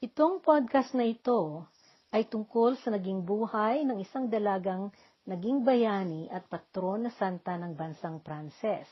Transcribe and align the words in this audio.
Itong 0.00 0.40
podcast 0.40 0.96
na 0.96 1.04
ito 1.04 1.68
ay 2.08 2.24
tungkol 2.24 2.72
sa 2.80 2.88
naging 2.88 3.20
buhay 3.20 3.84
ng 3.84 4.00
isang 4.00 4.32
dalagang 4.32 4.88
naging 5.28 5.60
bayani 5.60 6.24
at 6.32 6.48
patron 6.48 7.04
na 7.04 7.12
santa 7.20 7.60
ng 7.60 7.76
bansang 7.76 8.16
Pranses. 8.24 8.88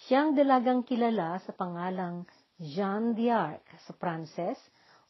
Siyang 0.00 0.32
dalagang 0.32 0.80
kilala 0.80 1.36
sa 1.44 1.52
pangalang 1.52 2.24
Jean 2.56 3.12
d'Arc 3.12 3.60
sa 3.84 3.92
Pranses 3.92 4.56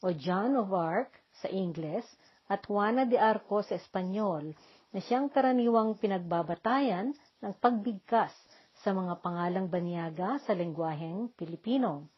o 0.03 0.11
John 0.11 0.59
of 0.59 0.75
Arc 0.75 1.15
sa 1.39 1.47
Ingles 1.47 2.11
at 2.51 2.67
Juana 2.67 3.07
de 3.07 3.15
Arco 3.15 3.63
sa 3.63 3.79
Espanyol 3.79 4.51
na 4.91 4.99
siyang 4.99 5.31
karaniwang 5.31 5.95
pinagbabatayan 6.03 7.15
ng 7.39 7.53
pagbigkas 7.63 8.35
sa 8.83 8.91
mga 8.91 9.23
pangalang 9.23 9.71
banyaga 9.71 10.43
sa 10.43 10.59
lengguaheng 10.59 11.31
Pilipino. 11.39 12.11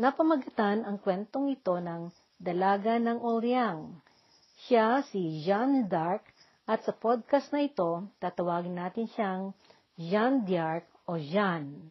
Napamagatan 0.00 0.88
ang 0.88 0.96
kwentong 0.96 1.52
ito 1.52 1.76
ng 1.76 2.08
Dalaga 2.38 3.02
ng 3.02 3.18
Oryang. 3.18 3.98
Siya 4.62 5.02
si 5.10 5.42
Jeanne 5.42 5.90
d'Arc 5.90 6.22
at 6.70 6.86
sa 6.86 6.94
podcast 6.94 7.50
na 7.50 7.66
ito, 7.66 8.06
tatawagin 8.22 8.78
natin 8.78 9.10
siyang 9.10 9.50
Jean 9.98 10.46
d'Arc 10.46 10.86
o 11.10 11.18
Jean. 11.18 11.90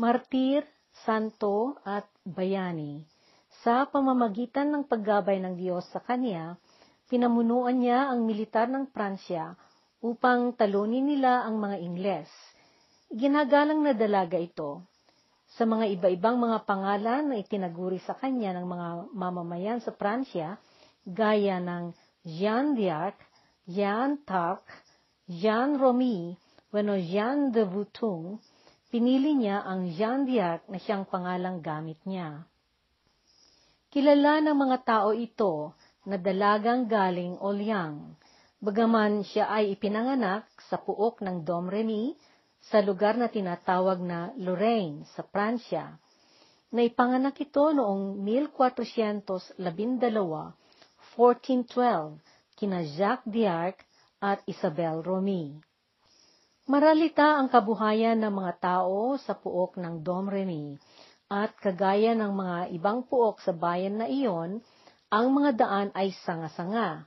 Martir, 0.00 0.64
santo 1.04 1.76
at 1.84 2.08
bayani. 2.24 3.04
Sa 3.60 3.84
pamamagitan 3.84 4.72
ng 4.72 4.88
paggabay 4.88 5.44
ng 5.44 5.60
Diyos 5.60 5.84
sa 5.92 6.00
kanya, 6.00 6.56
pinamunuan 7.12 7.76
niya 7.76 8.08
ang 8.08 8.24
militar 8.24 8.64
ng 8.64 8.88
Pransya 8.96 9.60
upang 10.00 10.56
talunin 10.56 11.04
nila 11.04 11.44
ang 11.44 11.60
mga 11.60 11.84
Ingles. 11.84 12.32
Ginagalang 13.12 13.84
na 13.84 13.92
dalaga 13.92 14.40
ito 14.40 14.88
sa 15.56 15.64
mga 15.64 15.88
iba-ibang 15.96 16.36
mga 16.36 16.68
pangalan 16.68 17.32
na 17.32 17.36
itinaguri 17.40 17.96
sa 18.04 18.12
kanya 18.12 18.52
ng 18.60 18.66
mga 18.68 18.88
mamamayan 19.16 19.80
sa 19.80 19.88
Pransya, 19.88 20.60
gaya 21.08 21.56
ng 21.56 21.96
Jean 22.28 22.76
d'Arc, 22.76 23.16
Jean 23.64 24.20
Tarc, 24.28 24.68
Jean 25.24 25.80
Romy, 25.80 26.36
wano 26.68 27.00
Jean 27.00 27.56
de 27.56 27.64
Boutung, 27.64 28.36
pinili 28.92 29.32
niya 29.32 29.64
ang 29.64 29.88
Jean 29.96 30.28
d'Arc 30.28 30.68
na 30.68 30.76
siyang 30.76 31.08
pangalang 31.08 31.64
gamit 31.64 32.04
niya. 32.04 32.44
Kilala 33.88 34.44
ng 34.44 34.56
mga 34.60 34.78
tao 34.84 35.16
ito 35.16 35.72
na 36.04 36.20
dalagang 36.20 36.84
galing 36.84 37.40
Olyang, 37.40 38.12
bagaman 38.60 39.24
siya 39.24 39.48
ay 39.48 39.72
ipinanganak 39.72 40.44
sa 40.68 40.76
puok 40.76 41.24
ng 41.24 41.48
Domremy 41.48 42.12
sa 42.66 42.82
lugar 42.82 43.14
na 43.14 43.30
tinatawag 43.30 44.02
na 44.02 44.34
Lorraine 44.34 45.06
sa 45.14 45.22
Pransya. 45.22 46.02
Naipanganak 46.74 47.38
ito 47.38 47.70
noong 47.70 48.18
1412, 48.26 49.54
1412, 51.14 52.18
kina 52.58 52.82
Jacques 52.98 53.30
d'Arc 53.30 53.86
at 54.18 54.42
Isabel 54.50 54.98
Romy. 55.06 55.54
Maralita 56.66 57.38
ang 57.38 57.46
kabuhayan 57.46 58.18
ng 58.18 58.34
mga 58.34 58.52
tao 58.58 59.14
sa 59.22 59.38
puok 59.38 59.78
ng 59.78 60.02
Domremy 60.02 60.74
at 61.30 61.54
kagaya 61.62 62.18
ng 62.18 62.34
mga 62.34 62.58
ibang 62.74 63.06
puok 63.06 63.38
sa 63.38 63.54
bayan 63.54 64.02
na 64.02 64.10
iyon, 64.10 64.58
ang 65.06 65.26
mga 65.30 65.50
daan 65.54 65.88
ay 65.94 66.10
sanga-sanga. 66.26 67.06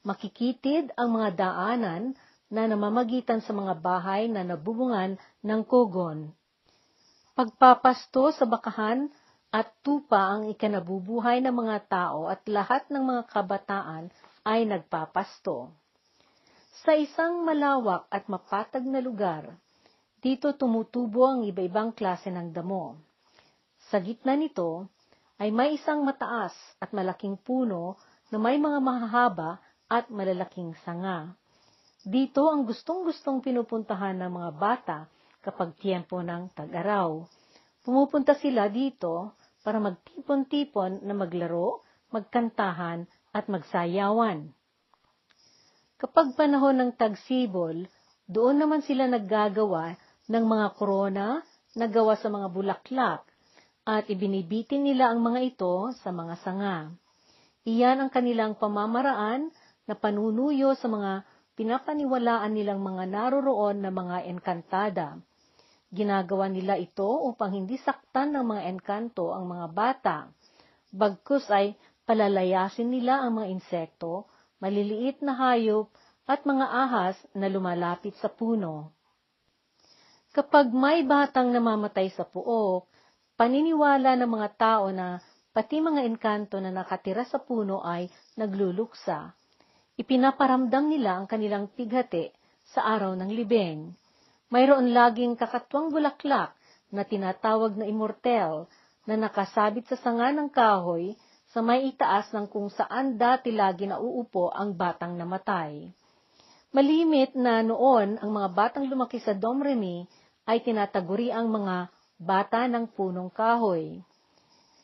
Makikitid 0.00 0.96
ang 0.96 1.20
mga 1.20 1.36
daanan 1.36 2.16
na 2.54 2.70
namamagitan 2.70 3.42
sa 3.42 3.50
mga 3.50 3.82
bahay 3.82 4.30
na 4.30 4.46
nabubungan 4.46 5.18
ng 5.42 5.60
kugon. 5.66 6.30
Pagpapasto 7.34 8.30
sa 8.30 8.46
bakahan 8.46 9.10
at 9.50 9.74
tupa 9.82 10.38
ang 10.38 10.46
ikanabubuhay 10.54 11.42
ng 11.42 11.50
mga 11.50 11.90
tao 11.90 12.30
at 12.30 12.46
lahat 12.46 12.86
ng 12.94 13.02
mga 13.02 13.22
kabataan 13.26 14.06
ay 14.46 14.70
nagpapasto. 14.70 15.74
Sa 16.86 16.94
isang 16.94 17.42
malawak 17.42 18.06
at 18.06 18.30
mapatag 18.30 18.86
na 18.86 19.02
lugar, 19.02 19.58
dito 20.22 20.54
tumutubo 20.54 21.26
ang 21.26 21.42
iba-ibang 21.42 21.90
klase 21.90 22.30
ng 22.30 22.54
damo. 22.54 22.94
Sa 23.90 23.98
gitna 23.98 24.38
nito 24.38 24.86
ay 25.42 25.50
may 25.50 25.74
isang 25.74 26.06
mataas 26.06 26.54
at 26.78 26.94
malaking 26.94 27.34
puno 27.34 27.98
na 28.30 28.38
may 28.38 28.62
mga 28.62 28.78
mahahaba 28.78 29.58
at 29.90 30.06
malalaking 30.06 30.70
sanga. 30.86 31.34
Dito 32.04 32.52
ang 32.52 32.68
gustong-gustong 32.68 33.40
pinupuntahan 33.40 34.20
ng 34.20 34.28
mga 34.28 34.50
bata 34.60 34.98
kapag 35.40 35.72
tiempo 35.80 36.20
ng 36.20 36.52
tag-araw. 36.52 37.24
Pumupunta 37.80 38.36
sila 38.36 38.68
dito 38.68 39.32
para 39.64 39.80
magtipon-tipon 39.80 41.00
na 41.00 41.16
maglaro, 41.16 41.80
magkantahan 42.12 43.08
at 43.32 43.48
magsayawan. 43.48 44.52
Kapag 45.96 46.36
panahon 46.36 46.76
ng 46.76 46.92
tagsibol, 46.92 47.88
doon 48.28 48.60
naman 48.60 48.84
sila 48.84 49.08
naggagawa 49.08 49.96
ng 50.28 50.44
mga 50.44 50.66
korona 50.76 51.40
na 51.72 51.88
gawa 51.88 52.20
sa 52.20 52.28
mga 52.28 52.52
bulaklak 52.52 53.24
at 53.88 54.04
ibinibitin 54.12 54.84
nila 54.84 55.08
ang 55.08 55.24
mga 55.24 55.40
ito 55.56 55.88
sa 56.04 56.12
mga 56.12 56.36
sanga. 56.44 56.92
Iyan 57.64 58.04
ang 58.04 58.10
kanilang 58.12 58.60
pamamaraan 58.60 59.48
na 59.88 59.96
panunuyo 59.96 60.76
sa 60.76 60.88
mga 60.92 61.24
pinapaniwalaan 61.54 62.50
nilang 62.50 62.82
mga 62.82 63.06
naroroon 63.06 63.78
na 63.78 63.90
mga 63.94 64.26
enkantada. 64.26 65.18
Ginagawa 65.94 66.50
nila 66.50 66.74
ito 66.74 67.06
upang 67.06 67.54
hindi 67.54 67.78
saktan 67.78 68.34
ng 68.34 68.42
mga 68.42 68.62
enkanto 68.74 69.30
ang 69.30 69.46
mga 69.46 69.66
bata. 69.70 70.16
Bagkus 70.90 71.46
ay 71.54 71.78
palalayasin 72.02 72.90
nila 72.90 73.22
ang 73.22 73.38
mga 73.38 73.48
insekto, 73.54 74.26
maliliit 74.58 75.22
na 75.22 75.38
hayop, 75.38 75.90
at 76.26 76.42
mga 76.42 76.66
ahas 76.66 77.16
na 77.36 77.46
lumalapit 77.46 78.16
sa 78.18 78.32
puno. 78.32 78.90
Kapag 80.34 80.74
may 80.74 81.06
batang 81.06 81.54
namamatay 81.54 82.10
sa 82.10 82.26
puok, 82.26 82.90
paniniwala 83.38 84.18
ng 84.18 84.30
mga 84.30 84.48
tao 84.58 84.90
na 84.90 85.22
pati 85.54 85.78
mga 85.78 86.02
engkanto 86.02 86.58
na 86.58 86.74
nakatira 86.74 87.22
sa 87.22 87.38
puno 87.38 87.84
ay 87.86 88.10
nagluluksa 88.34 89.30
ipinaparamdam 89.94 90.90
nila 90.90 91.22
ang 91.22 91.26
kanilang 91.30 91.70
pighati 91.70 92.34
sa 92.74 92.82
araw 92.98 93.14
ng 93.14 93.30
libing. 93.30 93.94
Mayroon 94.50 94.90
laging 94.90 95.38
kakatwang 95.38 95.94
bulaklak 95.94 96.54
na 96.90 97.02
tinatawag 97.06 97.78
na 97.78 97.86
immortel 97.86 98.66
na 99.06 99.14
nakasabit 99.14 99.86
sa 99.90 99.96
sanga 99.98 100.30
ng 100.34 100.50
kahoy 100.50 101.14
sa 101.54 101.62
may 101.62 101.86
itaas 101.86 102.34
ng 102.34 102.50
kung 102.50 102.66
saan 102.70 103.14
dati 103.14 103.54
lagi 103.54 103.86
nauupo 103.86 104.50
ang 104.50 104.74
batang 104.74 105.14
namatay. 105.14 105.86
Malimit 106.74 107.38
na 107.38 107.62
noon 107.62 108.18
ang 108.18 108.30
mga 108.34 108.48
batang 108.50 108.90
lumaki 108.90 109.22
sa 109.22 109.30
Domremy 109.30 110.10
ay 110.50 110.58
tinataguri 110.66 111.30
ang 111.30 111.46
mga 111.46 111.86
bata 112.18 112.66
ng 112.66 112.90
punong 112.90 113.30
kahoy. 113.30 114.02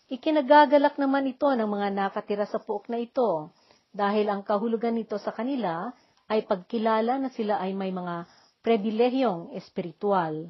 Ikinagagalak 0.06 0.98
naman 0.98 1.26
ito 1.26 1.50
ng 1.50 1.66
mga 1.66 1.88
nakatira 1.90 2.46
sa 2.46 2.62
puok 2.62 2.86
na 2.86 3.02
ito 3.02 3.50
dahil 3.90 4.30
ang 4.30 4.46
kahulugan 4.46 4.94
nito 4.94 5.18
sa 5.18 5.34
kanila 5.34 5.90
ay 6.30 6.46
pagkilala 6.46 7.18
na 7.18 7.30
sila 7.34 7.58
ay 7.58 7.74
may 7.74 7.90
mga 7.90 8.26
pribilehiyong 8.62 9.56
espiritual. 9.58 10.46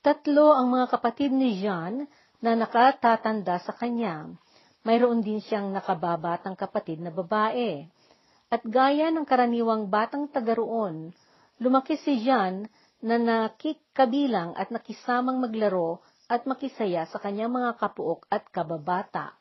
Tatlo 0.00 0.56
ang 0.56 0.70
mga 0.72 0.86
kapatid 0.96 1.34
ni 1.34 1.60
Jean 1.60 2.06
na 2.40 2.56
nakatatanda 2.56 3.60
sa 3.60 3.76
kanya. 3.76 4.32
Mayroon 4.80 5.20
din 5.20 5.44
siyang 5.44 5.68
nakababatang 5.76 6.56
kapatid 6.56 7.04
na 7.04 7.12
babae. 7.12 7.84
At 8.48 8.64
gaya 8.64 9.12
ng 9.12 9.28
karaniwang 9.28 9.92
batang 9.92 10.24
tagaroon, 10.32 11.12
lumaki 11.60 12.00
si 12.00 12.24
Jean 12.24 12.64
na 13.04 13.20
nakikabilang 13.20 14.56
at 14.56 14.72
nakisamang 14.72 15.36
maglaro 15.40 16.00
at 16.30 16.48
makisaya 16.48 17.04
sa 17.10 17.20
kanyang 17.20 17.52
mga 17.52 17.76
kapuok 17.76 18.24
at 18.32 18.48
kababata. 18.48 19.39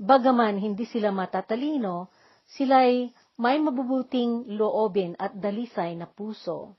Bagaman 0.00 0.56
hindi 0.56 0.88
sila 0.88 1.12
matatalino, 1.12 2.08
sila'y 2.56 3.12
may 3.36 3.60
mabubuting 3.60 4.48
loobin 4.56 5.12
at 5.20 5.36
dalisay 5.36 5.92
na 5.92 6.08
puso. 6.08 6.72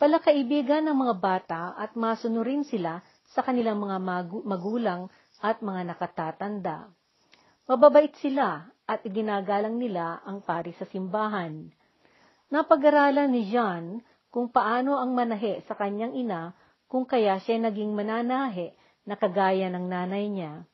Palakaibigan 0.00 0.88
ng 0.88 0.96
mga 0.96 1.14
bata 1.20 1.62
at 1.76 1.92
masunurin 1.92 2.64
sila 2.64 3.04
sa 3.36 3.44
kanilang 3.44 3.76
mga 3.84 4.00
magulang 4.48 5.12
at 5.44 5.60
mga 5.60 5.92
nakatatanda. 5.92 6.88
Mababait 7.68 8.16
sila 8.24 8.64
at 8.88 9.04
iginagalang 9.04 9.76
nila 9.76 10.24
ang 10.24 10.40
pari 10.40 10.72
sa 10.80 10.88
simbahan. 10.88 11.68
Napag-aralan 12.48 13.28
ni 13.28 13.52
Jean 13.52 14.00
kung 14.32 14.48
paano 14.48 14.96
ang 14.96 15.12
manahe 15.12 15.60
sa 15.68 15.76
kanyang 15.76 16.16
ina 16.16 16.56
kung 16.88 17.04
kaya 17.04 17.36
siya 17.44 17.60
naging 17.60 17.92
mananahe 17.92 18.72
na 19.04 19.20
kagaya 19.20 19.68
ng 19.68 19.84
nanay 19.84 20.32
niya. 20.32 20.64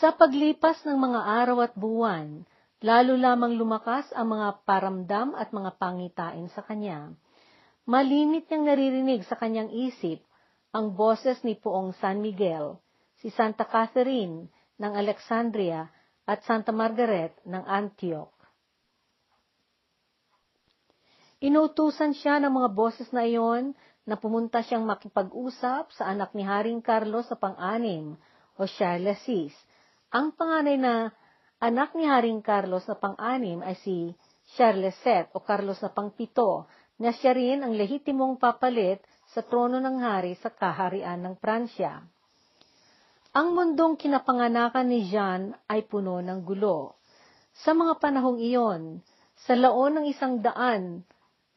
Sa 0.00 0.16
paglipas 0.16 0.80
ng 0.88 0.96
mga 0.96 1.20
araw 1.44 1.68
at 1.68 1.76
buwan, 1.76 2.48
lalo 2.80 3.20
lamang 3.20 3.52
lumakas 3.52 4.08
ang 4.16 4.32
mga 4.32 4.64
paramdam 4.64 5.36
at 5.36 5.52
mga 5.52 5.76
pangitain 5.76 6.48
sa 6.56 6.64
kanya. 6.64 7.12
Malimit 7.82 8.46
niyang 8.46 8.64
naririnig 8.70 9.26
sa 9.26 9.34
kanyang 9.34 9.74
isip 9.74 10.22
ang 10.70 10.94
boses 10.94 11.42
ni 11.42 11.58
Poong 11.58 11.90
San 11.98 12.22
Miguel, 12.22 12.78
si 13.18 13.26
Santa 13.34 13.66
Catherine 13.66 14.46
ng 14.78 14.92
Alexandria 14.94 15.90
at 16.22 16.46
Santa 16.46 16.70
Margaret 16.70 17.34
ng 17.42 17.64
Antioch. 17.66 18.30
Inutusan 21.42 22.14
siya 22.14 22.38
ng 22.38 22.54
mga 22.54 22.70
boses 22.70 23.10
na 23.10 23.26
iyon 23.26 23.74
na 24.06 24.14
pumunta 24.14 24.62
siyang 24.62 24.86
makipag-usap 24.86 25.90
sa 25.90 26.06
anak 26.06 26.38
ni 26.38 26.46
Haring 26.46 26.78
Carlos 26.86 27.26
sa 27.26 27.34
pang-anim 27.34 28.14
o 28.54 28.62
Charles. 28.62 29.26
Ang 30.14 30.38
panganay 30.38 30.78
na 30.78 31.10
anak 31.58 31.98
ni 31.98 32.06
Haring 32.06 32.46
Carlos 32.46 32.86
na 32.86 32.94
pang-anim 32.94 33.58
ay 33.58 33.74
si 33.82 34.14
Charles 34.54 34.94
VII 35.02 35.34
o 35.34 35.42
Carlos 35.42 35.82
na 35.82 35.90
pang-pito 35.90 36.70
na 37.02 37.10
siya 37.10 37.34
rin 37.34 37.66
ang 37.66 37.74
lehitimong 37.74 38.38
papalit 38.38 39.02
sa 39.34 39.42
trono 39.42 39.82
ng 39.82 39.98
hari 39.98 40.38
sa 40.38 40.54
kaharian 40.54 41.18
ng 41.18 41.34
Pransya. 41.34 41.98
Ang 43.34 43.58
mundong 43.58 43.98
kinapanganakan 43.98 44.86
ni 44.86 45.10
Jean 45.10 45.56
ay 45.66 45.82
puno 45.88 46.22
ng 46.22 46.46
gulo. 46.46 47.00
Sa 47.66 47.74
mga 47.74 47.98
panahong 47.98 48.38
iyon, 48.38 49.02
sa 49.42 49.58
laon 49.58 49.98
ng 49.98 50.06
isang 50.06 50.38
daan 50.44 51.02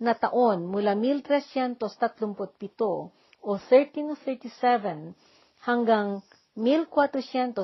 na 0.02 0.18
taon 0.18 0.66
mula 0.66 0.98
1337 0.98 2.34
o 3.46 3.60
1337 3.62 5.14
hanggang 5.68 6.26
1453 6.58 7.62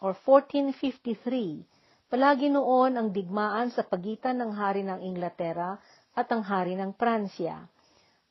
or 0.00 0.12
1453, 0.14 1.66
palagi 2.06 2.46
noon 2.46 2.94
ang 2.94 3.10
digmaan 3.10 3.74
sa 3.74 3.82
pagitan 3.82 4.38
ng 4.38 4.54
hari 4.54 4.86
ng 4.86 5.02
Inglaterra 5.02 5.82
at 6.16 6.32
ang 6.32 6.40
hari 6.42 6.72
ng 6.80 6.96
Pransya. 6.96 7.68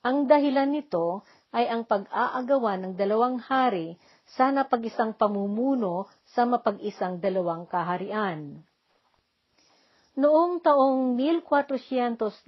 Ang 0.02 0.26
dahilan 0.26 0.74
nito 0.74 1.22
ay 1.54 1.70
ang 1.70 1.86
pag-aagawan 1.86 2.82
ng 2.84 2.94
dalawang 2.98 3.38
hari 3.40 3.96
sa 4.26 4.50
napag-isang 4.50 5.14
pamumuno 5.14 6.10
sa 6.34 6.44
mapag-isang 6.50 7.22
dalawang 7.22 7.70
kaharian. 7.70 8.66
Noong 10.18 10.64
taong 10.66 11.14
1420 11.14 12.42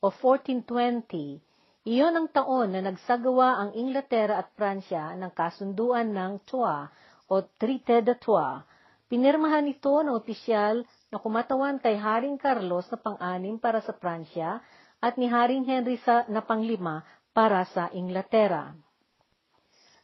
o 0.00 0.06
1420, 0.08 1.88
iyon 1.88 2.14
ang 2.16 2.28
taon 2.32 2.72
na 2.72 2.80
nagsagawa 2.84 3.60
ang 3.60 3.70
Inglaterra 3.76 4.40
at 4.40 4.48
Pransya 4.56 5.16
ng 5.18 5.32
kasunduan 5.36 6.14
ng 6.14 6.42
Troyes 6.48 6.88
o 7.30 7.42
Trité 7.58 8.02
de 8.02 8.14
Troyes. 8.16 8.64
Pinirmahan 9.10 9.66
ito 9.66 9.90
ng 9.90 10.14
opisyal 10.14 10.86
na 11.10 11.18
kumatawan 11.18 11.82
kay 11.82 11.98
Haring 11.98 12.38
Carlos 12.38 12.86
na 12.88 12.98
pang-anim 12.98 13.58
para 13.58 13.82
sa 13.82 13.90
Pransya 13.90 14.62
at 15.02 15.18
ni 15.18 15.26
Haring 15.26 15.66
Henry 15.66 15.98
sa, 16.06 16.22
na 16.30 16.38
panglima 16.40 17.02
para 17.34 17.66
sa 17.74 17.90
Inglaterra. 17.90 18.72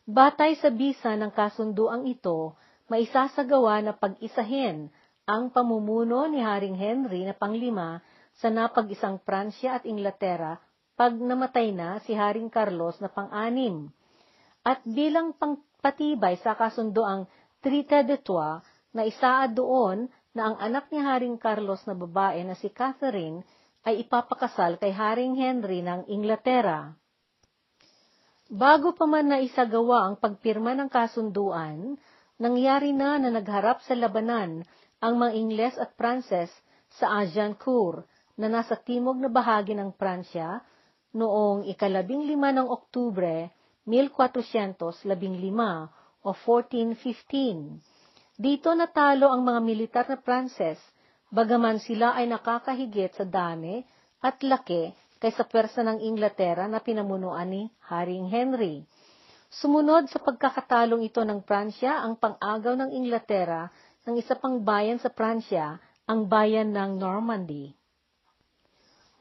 Batay 0.06 0.58
sa 0.58 0.70
bisa 0.70 1.14
ng 1.14 1.30
kasunduang 1.34 2.06
ito, 2.06 2.54
maisasagawa 2.90 3.82
na 3.82 3.92
pag-isahin 3.94 4.90
ang 5.26 5.50
pamumuno 5.50 6.26
ni 6.30 6.38
Haring 6.38 6.78
Henry 6.78 7.26
na 7.26 7.34
panglima 7.34 7.98
sa 8.38 8.50
napag-isang 8.50 9.18
Pransya 9.22 9.82
at 9.82 9.84
Inglaterra 9.86 10.58
pag 10.94 11.12
namatay 11.18 11.74
na 11.74 11.98
si 12.06 12.14
Haring 12.14 12.48
Carlos 12.48 12.98
na 13.02 13.10
pang-anim. 13.10 13.90
At 14.62 14.82
bilang 14.86 15.34
pangpatibay 15.34 16.38
sa 16.42 16.54
kasundoang 16.54 17.26
Trita 17.60 18.06
de 18.06 18.18
Troyes 18.22 18.62
na 18.94 19.04
isaad 19.04 19.58
doon 19.58 20.06
na 20.36 20.52
ang 20.52 20.56
anak 20.60 20.92
ni 20.92 21.00
Haring 21.00 21.40
Carlos 21.40 21.80
na 21.88 21.96
babae 21.96 22.44
na 22.44 22.52
si 22.52 22.68
Catherine 22.68 23.40
ay 23.88 24.04
ipapakasal 24.04 24.76
kay 24.76 24.92
Haring 24.92 25.32
Henry 25.32 25.80
ng 25.80 26.04
Inglaterra. 26.12 26.92
Bago 28.52 28.92
pa 28.92 29.08
man 29.08 29.32
na 29.32 29.40
isagawa 29.40 30.04
ang 30.04 30.20
pagpirma 30.20 30.76
ng 30.76 30.92
kasunduan, 30.92 31.96
nangyari 32.36 32.92
na 32.92 33.16
na 33.16 33.32
nagharap 33.32 33.80
sa 33.88 33.96
labanan 33.96 34.60
ang 35.00 35.14
mga 35.16 35.32
Ingles 35.40 35.76
at 35.80 35.96
Pranses 35.96 36.52
sa 37.00 37.16
Agincourt 37.24 38.04
na 38.36 38.52
nasa 38.52 38.76
timog 38.76 39.16
na 39.16 39.32
bahagi 39.32 39.72
ng 39.72 39.96
Pransya 39.96 40.60
noong 41.16 41.64
ikalabing 41.72 42.28
lima 42.28 42.52
ng 42.52 42.68
Oktubre 42.68 43.48
1415 43.88 45.00
o 46.20 46.28
1415. 46.28 47.95
Dito 48.36 48.68
natalo 48.76 49.32
ang 49.32 49.48
mga 49.48 49.60
militar 49.64 50.04
na 50.12 50.20
Pranses, 50.20 50.76
bagaman 51.32 51.80
sila 51.80 52.12
ay 52.12 52.28
nakakahigit 52.28 53.16
sa 53.16 53.24
dami 53.24 53.80
at 54.20 54.44
laki 54.44 54.92
kaysa 55.16 55.48
pwersa 55.48 55.80
ng 55.80 56.04
Inglaterra 56.04 56.68
na 56.68 56.84
pinamunuan 56.84 57.48
ni 57.48 57.72
Haring 57.88 58.28
Henry. 58.28 58.84
Sumunod 59.48 60.12
sa 60.12 60.20
pagkakatalong 60.20 61.08
ito 61.08 61.24
ng 61.24 61.40
Pransya 61.48 62.04
ang 62.04 62.20
pang-agaw 62.20 62.76
ng 62.76 62.92
Inglaterra 62.92 63.72
ng 64.04 64.20
isa 64.20 64.36
pang 64.36 64.60
bayan 64.60 65.00
sa 65.00 65.08
Pransya, 65.08 65.80
ang 66.04 66.28
bayan 66.28 66.76
ng 66.76 67.00
Normandy. 67.00 67.72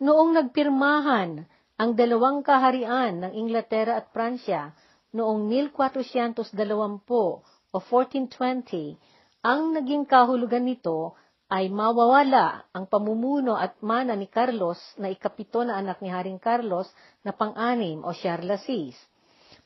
Noong 0.04 0.36
nagpirmahan 0.36 1.40
ang 1.80 1.92
dalawang 1.96 2.44
kaharian 2.44 3.24
ng 3.24 3.32
Inglaterra 3.32 3.96
at 3.96 4.12
Pransya 4.12 4.76
noong 5.16 5.48
1420 5.48 7.55
o 7.76 7.84
1420, 7.84 8.96
ang 9.44 9.76
naging 9.76 10.08
kahulugan 10.08 10.64
nito 10.64 11.20
ay 11.52 11.68
mawawala 11.68 12.72
ang 12.72 12.88
pamumuno 12.88 13.60
at 13.60 13.76
mana 13.84 14.16
ni 14.16 14.32
Carlos 14.32 14.80
na 14.96 15.12
ikapito 15.12 15.62
na 15.68 15.76
anak 15.76 16.00
ni 16.00 16.08
Haring 16.08 16.40
Carlos 16.40 16.88
na 17.22 17.36
pang-anim 17.36 18.00
o 18.02 18.16
Charles 18.16 18.64
VI. 18.64 18.96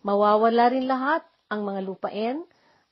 Mawawala 0.01 0.73
rin 0.73 0.89
lahat 0.89 1.21
ang 1.53 1.63
mga 1.69 1.85
lupain, 1.85 2.41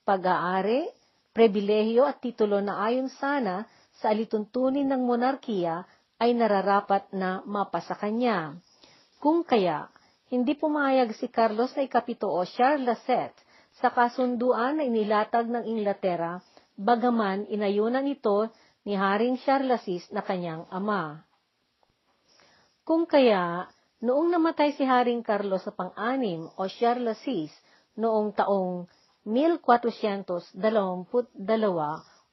pag-aari, 0.05 0.93
Prebilehyo 1.37 2.01
at 2.01 2.17
titulo 2.17 2.57
na 2.65 2.81
ayon 2.81 3.13
sana 3.13 3.69
sa 4.01 4.09
alituntunin 4.09 4.89
ng 4.89 5.05
monarkiya 5.05 5.85
ay 6.17 6.33
nararapat 6.33 7.13
na 7.13 7.45
mapasa 7.45 7.93
kanya. 7.93 8.57
Kung 9.21 9.45
kaya, 9.45 9.85
hindi 10.33 10.57
pumayag 10.57 11.13
si 11.13 11.29
Carlos 11.29 11.77
na 11.77 11.85
ikapito 11.85 12.25
o 12.25 12.41
Charles 12.41 12.97
VII 13.05 13.46
sa 13.77 13.93
kasunduan 13.93 14.81
na 14.81 14.83
inilatag 14.89 15.45
ng 15.45 15.69
Inglaterra, 15.69 16.41
bagaman 16.73 17.45
inayunan 17.49 18.05
ito 18.09 18.49
ni 18.87 18.97
Haring 18.97 19.37
Charles 19.45 19.85
VI 19.85 20.01
na 20.13 20.21
kanyang 20.25 20.65
ama. 20.73 21.21
Kung 22.87 23.05
kaya, 23.05 23.67
noong 24.01 24.33
namatay 24.33 24.73
si 24.73 24.87
Haring 24.87 25.21
Carlos 25.21 25.61
sa 25.61 25.75
pang-anim 25.75 26.49
o 26.57 26.65
Charles 26.71 27.21
VI 27.21 27.51
noong 27.99 28.33
taong 28.33 28.87
1422 29.27 30.57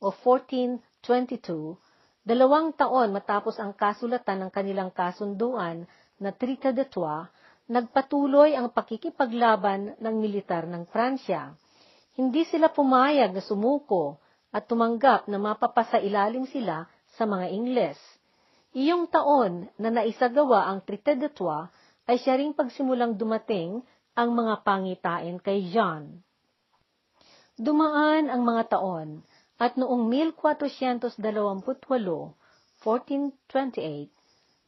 o 0.01 0.09
1422, 0.09 1.77
dalawang 2.25 2.73
taon 2.73 3.13
matapos 3.13 3.61
ang 3.61 3.77
kasulatan 3.77 4.47
ng 4.47 4.51
kanilang 4.55 4.95
kasunduan 4.95 5.85
na 6.17 6.33
Trita 6.33 6.73
de 6.73 6.89
Troyes, 6.89 7.29
nagpatuloy 7.68 8.52
ang 8.52 8.68
pakikipaglaban 8.73 9.97
ng 9.97 10.14
militar 10.21 10.68
ng 10.68 10.85
Pransya. 10.88 11.56
Hindi 12.14 12.44
sila 12.47 12.71
pumayag 12.71 13.33
na 13.35 13.42
sumuko 13.42 14.21
at 14.54 14.71
tumanggap 14.71 15.26
na 15.26 15.40
mapapasa 15.40 15.99
ilalim 15.99 16.47
sila 16.47 16.87
sa 17.18 17.25
mga 17.26 17.50
Ingles. 17.50 17.99
Iyong 18.75 19.06
taon 19.11 19.71
na 19.78 19.88
naisagawa 19.90 20.66
ang 20.71 20.83
Trita 20.83 21.14
de 21.14 21.30
Troyes 21.30 21.71
ay 22.04 22.21
siya 22.21 22.37
ring 22.37 22.52
pagsimulang 22.52 23.16
dumating 23.16 23.80
ang 24.14 24.30
mga 24.35 24.62
pangitain 24.62 25.40
kay 25.42 25.71
John. 25.73 26.23
Dumaan 27.54 28.30
ang 28.30 28.42
mga 28.42 28.78
taon 28.78 29.23
at 29.59 29.78
noong 29.78 30.11
1428, 30.11 31.23
1428, 32.83 34.11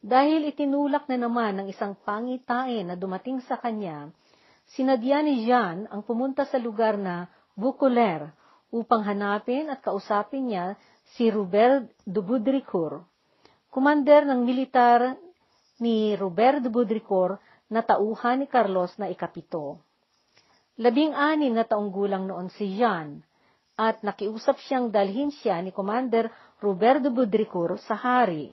dahil 0.03 0.47
itinulak 0.49 1.09
na 1.09 1.17
naman 1.17 1.61
ng 1.61 1.67
isang 1.73 1.97
pangitain 2.05 2.85
na 2.85 2.95
dumating 2.95 3.41
sa 3.45 3.57
kanya, 3.57 4.13
sinadya 4.71 5.25
ni 5.25 5.45
Jean 5.47 5.89
ang 5.89 6.05
pumunta 6.05 6.45
sa 6.45 6.61
lugar 6.61 6.95
na 6.99 7.25
Bucoler 7.57 8.29
upang 8.69 9.01
hanapin 9.01 9.71
at 9.73 9.81
kausapin 9.81 10.53
niya 10.53 10.77
si 11.17 11.31
Robert 11.33 11.89
de 12.05 12.21
Baudricourt, 12.21 13.01
kumander 13.73 14.27
ng 14.27 14.45
militar 14.45 15.17
ni 15.81 16.13
Robert 16.13 16.61
de 16.61 16.69
Baudricourt 16.69 17.41
na 17.71 17.81
tauhan 17.81 18.43
ni 18.43 18.47
Carlos 18.47 18.93
na 19.01 19.09
ikapito. 19.09 19.81
Labing-anim 20.77 21.57
na 21.57 21.65
taong 21.65 21.89
gulang 21.89 22.29
noon 22.29 22.53
si 22.53 22.77
Jean, 22.77 23.17
at 23.77 24.01
nakiusap 24.01 24.57
siyang 24.61 24.89
dalhin 24.89 25.29
siya 25.29 25.61
ni 25.61 25.69
Commander 25.69 26.29
Roberto 26.61 27.13
Budricourt 27.13 27.77
sa 27.85 27.93
hari. 27.93 28.49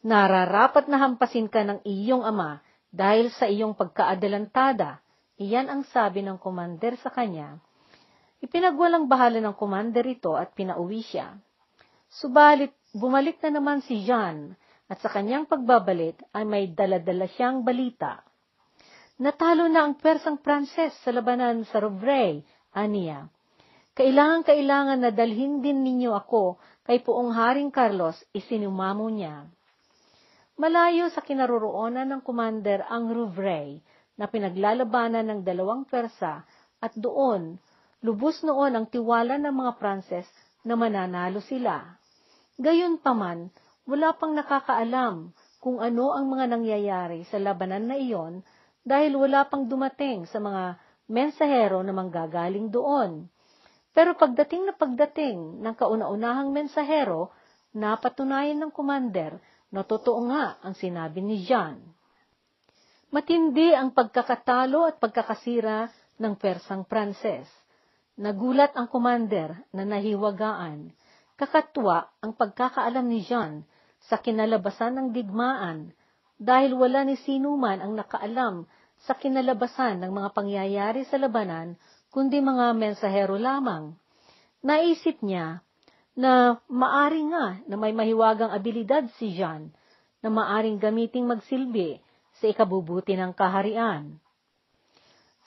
Nararapat 0.00 0.88
na 0.88 0.96
hampasin 0.96 1.52
ka 1.52 1.60
ng 1.60 1.84
iyong 1.84 2.24
ama 2.24 2.64
dahil 2.88 3.28
sa 3.36 3.44
iyong 3.44 3.76
pagkaadalantada. 3.76 5.04
Iyan 5.36 5.68
ang 5.68 5.82
sabi 5.92 6.24
ng 6.24 6.40
komander 6.40 6.96
sa 7.00 7.12
kanya. 7.12 7.60
Ipinagwalang 8.40 9.12
bahala 9.12 9.44
ng 9.44 9.52
komander 9.52 10.04
ito 10.08 10.32
at 10.32 10.56
pinauwi 10.56 11.04
siya. 11.04 11.36
Subalit, 12.08 12.72
bumalik 12.96 13.44
na 13.44 13.60
naman 13.60 13.84
si 13.84 14.00
Jean 14.08 14.56
at 14.88 14.98
sa 15.04 15.12
kanyang 15.12 15.44
pagbabalik 15.44 16.16
ay 16.32 16.48
may 16.48 16.64
daladala 16.72 17.28
siyang 17.36 17.60
balita. 17.60 18.24
Natalo 19.20 19.68
na 19.68 19.84
ang 19.84 20.00
Persang 20.00 20.40
Pranses 20.40 20.96
sa 21.04 21.12
labanan 21.12 21.68
sa 21.68 21.84
Rouvray, 21.84 22.40
aniya. 22.72 23.28
Kailangan-kailangan 23.92 25.04
na 25.04 25.12
dalhin 25.12 25.60
din 25.60 25.84
ninyo 25.84 26.16
ako 26.16 26.56
kay 26.88 27.04
Puong 27.04 27.36
Haring 27.36 27.68
Carlos, 27.68 28.16
isinumamo 28.32 29.04
niya. 29.12 29.44
Malayo 30.60 31.08
sa 31.08 31.24
kinaroroonan 31.24 32.04
ng 32.04 32.20
commander 32.20 32.84
ang 32.84 33.08
Rouvray 33.08 33.80
na 34.20 34.28
pinaglalabanan 34.28 35.24
ng 35.24 35.40
dalawang 35.40 35.88
Persa 35.88 36.44
at 36.76 36.92
doon, 37.00 37.56
lubos 38.04 38.44
noon 38.44 38.76
ang 38.76 38.84
tiwala 38.84 39.40
ng 39.40 39.56
mga 39.56 39.72
Pranses 39.80 40.28
na 40.60 40.76
mananalo 40.76 41.40
sila. 41.40 41.80
Gayunpaman, 42.60 43.48
wala 43.88 44.12
pang 44.12 44.36
nakakaalam 44.36 45.32
kung 45.64 45.80
ano 45.80 46.12
ang 46.12 46.28
mga 46.28 46.52
nangyayari 46.52 47.24
sa 47.32 47.40
labanan 47.40 47.88
na 47.88 47.96
iyon 47.96 48.44
dahil 48.84 49.16
wala 49.16 49.48
pang 49.48 49.64
dumating 49.64 50.28
sa 50.28 50.44
mga 50.44 50.76
mensahero 51.08 51.80
na 51.80 51.96
manggagaling 51.96 52.68
doon. 52.68 53.32
Pero 53.96 54.12
pagdating 54.12 54.68
na 54.68 54.76
pagdating 54.76 55.64
ng 55.64 55.72
kauna-unahang 55.72 56.52
mensahero, 56.52 57.32
napatunayan 57.72 58.60
ng 58.60 58.72
commander 58.76 59.40
na 59.70 59.86
totoo 59.86 60.20
nga 60.30 60.58
ang 60.62 60.74
sinabi 60.74 61.22
ni 61.22 61.46
John. 61.46 61.78
Matindi 63.10 63.74
ang 63.74 63.90
pagkakatalo 63.90 64.86
at 64.86 65.02
pagkakasira 65.02 65.90
ng 66.22 66.34
Persang 66.38 66.86
Pranses. 66.86 67.46
Nagulat 68.20 68.76
ang 68.78 68.86
commander 68.86 69.54
na 69.74 69.82
nahiwagaan. 69.82 70.94
Kakatwa 71.34 72.12
ang 72.22 72.36
pagkakaalam 72.36 73.06
ni 73.08 73.24
John 73.26 73.66
sa 74.06 74.20
kinalabasan 74.20 74.94
ng 74.94 75.08
digmaan 75.10 75.90
dahil 76.36 76.76
wala 76.76 77.02
ni 77.02 77.16
sino 77.20 77.56
man 77.56 77.80
ang 77.80 77.96
nakaalam 77.96 78.68
sa 79.04 79.16
kinalabasan 79.16 80.00
ng 80.04 80.12
mga 80.12 80.30
pangyayari 80.36 81.08
sa 81.08 81.16
labanan, 81.16 81.76
kundi 82.12 82.40
mga 82.40 82.76
mensahero 82.76 83.40
lamang. 83.40 83.96
Naisip 84.60 85.24
niya 85.24 85.64
na 86.20 86.60
maari 86.68 87.24
nga 87.32 87.64
na 87.64 87.80
may 87.80 87.96
mahiwagang 87.96 88.52
abilidad 88.52 89.08
si 89.16 89.32
Jean 89.32 89.72
na 90.20 90.28
maaring 90.28 90.76
gamiting 90.76 91.24
magsilbi 91.24 91.96
sa 92.36 92.44
ikabubuti 92.52 93.16
ng 93.16 93.32
kaharian. 93.32 94.20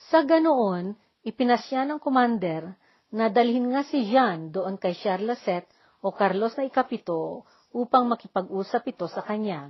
Sa 0.09 0.25
ganoon, 0.25 0.97
ipinasya 1.21 1.85
ng 1.85 2.01
commander 2.01 2.73
na 3.13 3.29
dalhin 3.29 3.69
nga 3.69 3.85
si 3.85 4.09
Jean 4.09 4.49
doon 4.49 4.81
kay 4.81 4.97
Charlesette 4.97 5.69
o 6.01 6.09
Carlos 6.09 6.57
na 6.57 6.65
ikapito 6.65 7.45
upang 7.69 8.09
makipag-usap 8.09 8.89
ito 8.89 9.05
sa 9.05 9.21
kanya 9.21 9.69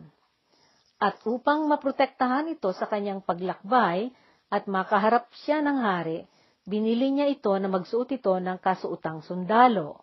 at 1.03 1.19
upang 1.27 1.67
maprotektahan 1.67 2.47
ito 2.55 2.71
sa 2.71 2.87
kanyang 2.87 3.19
paglakbay 3.19 4.07
at 4.47 4.63
makaharap 4.71 5.27
siya 5.43 5.59
ng 5.59 5.77
hari, 5.83 6.23
binili 6.63 7.11
niya 7.11 7.27
ito 7.27 7.51
na 7.59 7.67
magsuot 7.67 8.07
ito 8.15 8.31
ng 8.39 8.55
kasuutang 8.63 9.19
sundalo. 9.19 10.02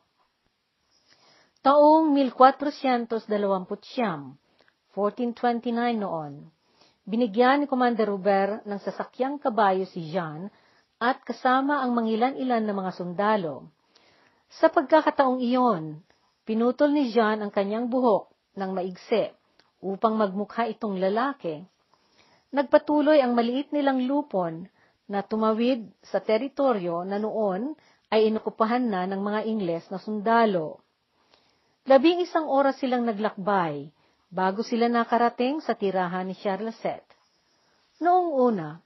Taong 1.61 2.17
1429, 2.17 3.29
1429 3.29 4.97
noon, 6.00 6.49
binigyan 7.05 7.61
ni 7.61 7.67
Commander 7.69 8.09
Robert 8.09 8.64
ng 8.64 8.81
sasakyang 8.81 9.37
kabayo 9.37 9.85
si 9.85 10.09
Jean 10.09 10.49
at 10.97 11.21
kasama 11.21 11.85
ang 11.85 11.93
mangilan-ilan 11.93 12.64
na 12.64 12.73
mga 12.73 12.97
sundalo. 12.97 13.69
Sa 14.49 14.73
pagkakataong 14.73 15.45
iyon, 15.45 16.00
pinutol 16.49 16.97
ni 16.97 17.12
Jean 17.12 17.45
ang 17.45 17.52
kanyang 17.52 17.93
buhok 17.93 18.33
ng 18.57 18.71
maigsi 18.73 19.29
upang 19.85 20.17
magmukha 20.17 20.64
itong 20.64 20.97
lalaki. 20.97 21.61
Nagpatuloy 22.57 23.21
ang 23.21 23.37
maliit 23.37 23.69
nilang 23.69 24.09
lupon 24.09 24.64
na 25.12 25.21
tumawid 25.21 25.93
sa 26.09 26.25
teritoryo 26.25 27.05
na 27.05 27.21
noon 27.21 27.76
ay 28.09 28.33
inukupahan 28.33 28.88
na 28.88 29.05
ng 29.05 29.21
mga 29.21 29.40
Ingles 29.45 29.85
na 29.93 30.00
sundalo. 30.00 30.81
Labing 31.88 32.20
isang 32.20 32.44
oras 32.44 32.76
silang 32.76 33.08
naglakbay 33.08 33.88
bago 34.28 34.60
sila 34.60 34.92
nakarating 34.92 35.64
sa 35.64 35.72
tirahan 35.72 36.28
ni 36.28 36.37
Charlesette. 36.37 37.08
Noong 38.04 38.37
una, 38.37 38.76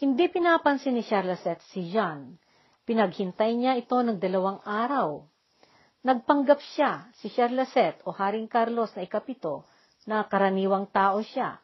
hindi 0.00 0.32
pinapansin 0.32 0.96
ni 0.96 1.04
Charlesette 1.04 1.60
si 1.68 1.92
Jean. 1.92 2.40
Pinaghintay 2.88 3.52
niya 3.52 3.76
ito 3.76 4.00
ng 4.00 4.16
dalawang 4.16 4.64
araw. 4.64 5.28
Nagpanggap 6.02 6.58
siya, 6.72 7.12
si 7.20 7.28
Charlesette 7.30 8.02
o 8.08 8.16
Haring 8.16 8.48
Carlos 8.48 8.90
na 8.96 9.04
ikapito, 9.06 9.68
na 10.08 10.26
karaniwang 10.26 10.90
tao 10.90 11.22
siya. 11.22 11.62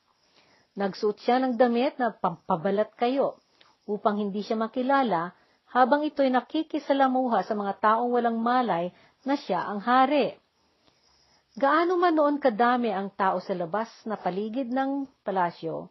Nagsuot 0.79 1.19
siya 1.19 1.43
ng 1.43 1.59
damit 1.59 1.99
na 1.99 2.15
pampabalat 2.15 2.95
kayo 2.95 3.41
upang 3.89 4.21
hindi 4.21 4.47
siya 4.47 4.55
makilala 4.55 5.35
habang 5.75 6.07
ito'y 6.07 6.31
nakikisalamuha 6.31 7.43
sa 7.43 7.57
mga 7.57 7.73
taong 7.83 8.15
walang 8.15 8.39
malay 8.39 8.95
na 9.27 9.35
siya 9.35 9.65
ang 9.65 9.83
hari. 9.83 10.39
Gaano 11.59 11.99
man 11.99 12.15
noon 12.15 12.39
kadami 12.39 12.95
ang 12.95 13.11
tao 13.19 13.43
sa 13.43 13.51
labas 13.51 13.91
na 14.07 14.15
paligid 14.15 14.71
ng 14.71 15.11
palasyo, 15.27 15.91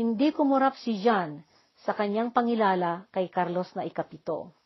hindi 0.00 0.32
kumurap 0.32 0.80
si 0.80 0.96
Jean 0.96 1.44
sa 1.84 1.92
kanyang 1.92 2.32
pangilala 2.32 3.04
kay 3.12 3.28
Carlos 3.28 3.68
na 3.76 3.84
ikapito. 3.84 4.56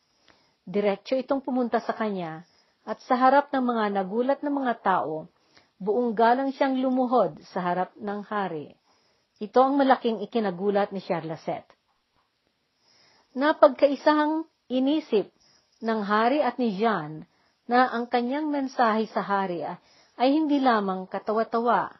Diretso 0.63 1.19
itong 1.19 1.43
pumunta 1.43 1.83
sa 1.83 1.91
kanya 1.91 2.47
at 2.87 3.03
sa 3.03 3.19
harap 3.19 3.51
ng 3.51 3.59
mga 3.59 3.99
nagulat 3.99 4.39
na 4.39 4.47
mga 4.47 4.79
tao, 4.79 5.27
buong 5.75 6.15
galang 6.15 6.55
siyang 6.55 6.79
lumuhod 6.79 7.43
sa 7.51 7.59
harap 7.59 7.91
ng 7.99 8.23
hari. 8.23 8.71
Ito 9.43 9.59
ang 9.59 9.75
malaking 9.75 10.23
ikinagulat 10.23 10.95
ni 10.95 11.03
Charlesette. 11.03 11.67
Napagkaisahang 13.35 14.47
inisip 14.71 15.35
ng 15.83 15.99
hari 15.99 16.39
at 16.39 16.55
ni 16.55 16.79
Jean 16.79 17.27
na 17.67 17.91
ang 17.91 18.07
kanyang 18.07 18.47
mensahe 18.47 19.03
sa 19.11 19.19
hari 19.19 19.67
ay 20.19 20.35
hindi 20.35 20.59
lamang 20.59 21.07
katawa-tawa. 21.07 21.95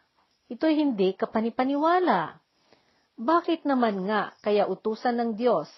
Ito'y 0.51 0.75
hindi 0.75 1.15
kapanipaniwala. 1.15 2.35
Bakit 3.15 3.63
naman 3.63 4.03
nga 4.11 4.35
kaya 4.43 4.67
utusan 4.67 5.15
ng 5.15 5.31
Diyos 5.39 5.71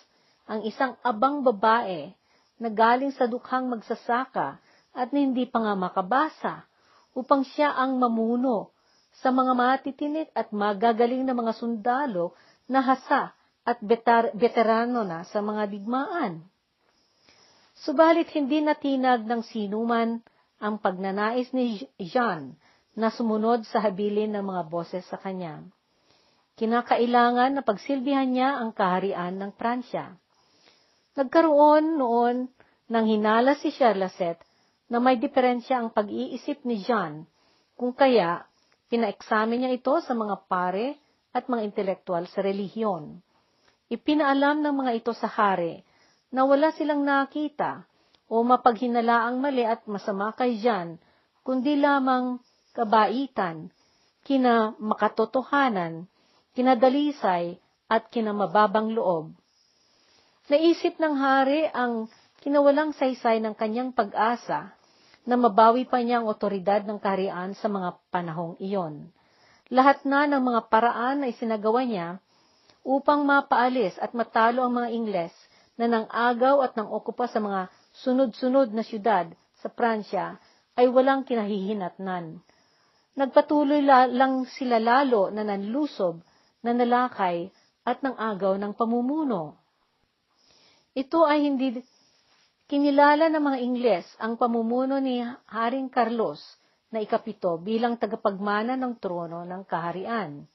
ang 0.50 0.66
isang 0.66 0.98
abang 1.06 1.46
babae 1.46 2.10
na 2.58 2.70
galing 2.74 3.14
sa 3.14 3.30
dukhang 3.30 3.70
magsasaka 3.70 4.58
at 4.92 5.10
hindi 5.14 5.46
pa 5.46 5.62
nga 5.62 5.74
makabasa 5.78 6.66
upang 7.14 7.46
siya 7.46 7.78
ang 7.78 8.02
mamuno 8.02 8.74
sa 9.22 9.30
mga 9.30 9.54
matitinit 9.54 10.30
at 10.34 10.50
magagaling 10.50 11.22
na 11.22 11.38
mga 11.38 11.54
sundalo 11.58 12.34
na 12.66 12.82
hasa 12.82 13.38
at 13.62 13.78
betar- 13.86 14.34
veterano 14.34 15.06
na 15.06 15.22
sa 15.30 15.44
mga 15.44 15.70
digmaan. 15.70 16.42
Subalit 17.82 18.30
hindi 18.34 18.62
natinag 18.62 19.26
ng 19.26 19.42
sinuman 19.46 20.22
ang 20.62 20.78
pagnanais 20.78 21.50
ni 21.58 21.82
Jean 21.98 22.54
na 22.94 23.10
sumunod 23.10 23.66
sa 23.66 23.82
habilin 23.82 24.38
ng 24.38 24.46
mga 24.46 24.64
boses 24.70 25.04
sa 25.10 25.18
kanya. 25.18 25.66
Kinakailangan 26.62 27.58
na 27.58 27.66
pagsilbihan 27.66 28.30
niya 28.30 28.62
ang 28.62 28.70
kaharian 28.70 29.42
ng 29.42 29.52
Pransya. 29.58 30.14
Nagkaroon 31.18 31.98
noon 31.98 32.46
ng 32.94 33.06
hinala 33.10 33.58
si 33.58 33.74
Charlesette 33.74 34.46
na 34.92 35.02
may 35.02 35.18
diferensya 35.18 35.82
ang 35.82 35.90
pag-iisip 35.90 36.62
ni 36.68 36.84
John, 36.86 37.26
kung 37.74 37.98
kaya 37.98 38.46
pina-examine 38.92 39.66
niya 39.66 39.72
ito 39.74 39.96
sa 40.04 40.14
mga 40.14 40.46
pare 40.46 41.00
at 41.32 41.48
mga 41.48 41.64
intelektual 41.64 42.28
sa 42.28 42.44
relihiyon. 42.44 43.24
Ipinaalam 43.88 44.62
ng 44.62 44.76
mga 44.76 44.92
ito 45.00 45.12
sa 45.16 45.32
hari 45.32 45.82
na 46.30 46.44
wala 46.44 46.76
silang 46.76 47.02
nakita 47.08 47.88
o 48.32 48.40
mapaghinalaang 48.48 49.44
mali 49.44 49.68
at 49.68 49.84
masama 49.92 50.32
kay 50.32 50.56
John, 50.64 50.96
kundi 51.44 51.76
lamang 51.76 52.40
kabaitan, 52.72 53.76
kina 54.24 54.72
makatotohanan, 54.80 56.08
kinadalisay, 56.56 57.60
at 57.92 58.08
kinamababang 58.08 58.96
loob. 58.96 59.36
Naisip 60.48 60.96
ng 60.96 61.16
hari 61.20 61.68
ang 61.76 62.08
kinawalang 62.40 62.96
saysay 62.96 63.44
ng 63.44 63.52
kanyang 63.52 63.92
pag-asa 63.92 64.72
na 65.28 65.36
mabawi 65.36 65.84
pa 65.84 66.00
niya 66.00 66.24
ang 66.24 66.32
otoridad 66.32 66.88
ng 66.88 67.04
kaharian 67.04 67.52
sa 67.60 67.68
mga 67.68 68.00
panahong 68.16 68.56
iyon. 68.64 69.12
Lahat 69.68 70.00
na 70.08 70.24
ng 70.24 70.40
mga 70.40 70.72
paraan 70.72 71.24
na 71.24 71.28
isinagawa 71.28 71.84
niya 71.84 72.24
upang 72.88 73.28
mapaalis 73.28 74.00
at 74.00 74.16
matalo 74.16 74.64
ang 74.64 74.72
mga 74.72 74.90
Ingles 74.96 75.36
na 75.76 75.92
nang 75.92 76.08
agaw 76.08 76.64
at 76.64 76.76
nang 76.80 76.88
okupa 76.88 77.28
sa 77.28 77.44
mga 77.44 77.68
sunod-sunod 77.92 78.72
na 78.72 78.84
syudad 78.84 79.28
sa 79.60 79.68
Pransya 79.68 80.40
ay 80.80 80.88
walang 80.88 81.28
kinahihinatnan. 81.28 82.40
Nagpatuloy 83.12 83.84
lang 83.88 84.48
sila 84.48 84.80
lalo 84.80 85.28
na 85.30 85.44
nanlusob, 85.44 86.24
nanalakay, 86.64 87.52
at 87.84 88.00
ng 88.06 88.16
agaw 88.16 88.56
ng 88.56 88.72
pamumuno. 88.78 89.58
Ito 90.96 91.28
ay 91.28 91.50
hindi 91.50 91.82
kinilala 92.72 93.28
ng 93.28 93.44
mga 93.44 93.58
Ingles 93.68 94.08
ang 94.22 94.40
pamumuno 94.40 95.02
ni 95.04 95.20
Haring 95.52 95.92
Carlos 95.92 96.40
na 96.92 97.04
ikapito 97.04 97.60
bilang 97.60 98.00
tagapagmana 98.00 98.80
ng 98.80 99.00
trono 99.00 99.44
ng 99.44 99.64
kaharian. 99.68 100.48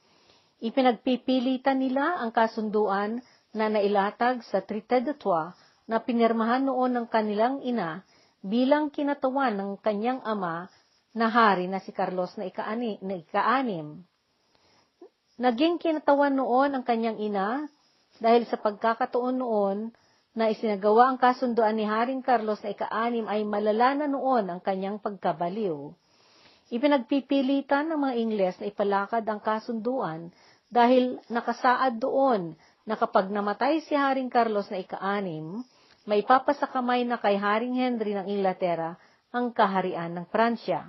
Ipinagpipilitan 0.57 1.77
nila 1.77 2.17
ang 2.17 2.33
kasunduan 2.33 3.21
na 3.53 3.69
nailatag 3.69 4.41
sa 4.45 4.61
de 4.65 5.13
Troyes 5.17 5.66
na 5.87 6.03
pinirmahan 6.03 6.67
noon 6.67 6.91
ng 6.99 7.07
kanilang 7.07 7.63
ina 7.63 8.03
bilang 8.43 8.91
kinatawan 8.91 9.55
ng 9.55 9.71
kanyang 9.79 10.19
ama 10.21 10.67
na 11.17 11.31
hari 11.31 11.65
na 11.65 11.81
si 11.81 11.89
Carlos 11.95 12.35
na, 12.37 12.45
ikaani, 12.45 13.01
na 13.01 13.17
ikaanim. 13.17 14.05
Naging 15.41 15.81
kinatawan 15.81 16.37
noon 16.37 16.77
ang 16.77 16.83
kanyang 16.85 17.17
ina 17.17 17.65
dahil 18.21 18.45
sa 18.45 18.59
pagkakataon 18.61 19.37
noon 19.39 19.77
na 20.37 20.53
isinagawa 20.53 21.09
ang 21.09 21.17
kasunduan 21.17 21.73
ni 21.73 21.89
Haring 21.89 22.21
Carlos 22.21 22.61
na 22.61 22.69
ikaanim 22.69 23.25
ay 23.25 23.41
malala 23.41 23.97
na 23.97 24.05
noon 24.05 24.45
ang 24.45 24.61
kanyang 24.61 25.01
pagkabaliw. 25.01 25.89
Ipinagpipilitan 26.69 27.89
ng 27.89 27.97
mga 27.97 28.13
Ingles 28.21 28.55
na 28.61 28.69
ipalakad 28.69 29.25
ang 29.25 29.41
kasunduan 29.41 30.29
dahil 30.69 31.17
nakasaad 31.31 31.97
doon 31.97 32.53
na 32.85 32.99
kapag 32.99 33.31
namatay 33.31 33.81
si 33.87 33.97
Haring 33.97 34.29
Carlos 34.29 34.69
na 34.69 34.77
ikaanim, 34.77 35.63
may 36.07 36.23
papasakamay 36.23 37.03
na 37.03 37.19
kay 37.19 37.35
Haring 37.35 37.75
Henry 37.75 38.15
ng 38.15 38.31
Inglaterra 38.31 38.95
ang 39.35 39.51
kaharian 39.51 40.15
ng 40.15 40.25
Pransya. 40.31 40.87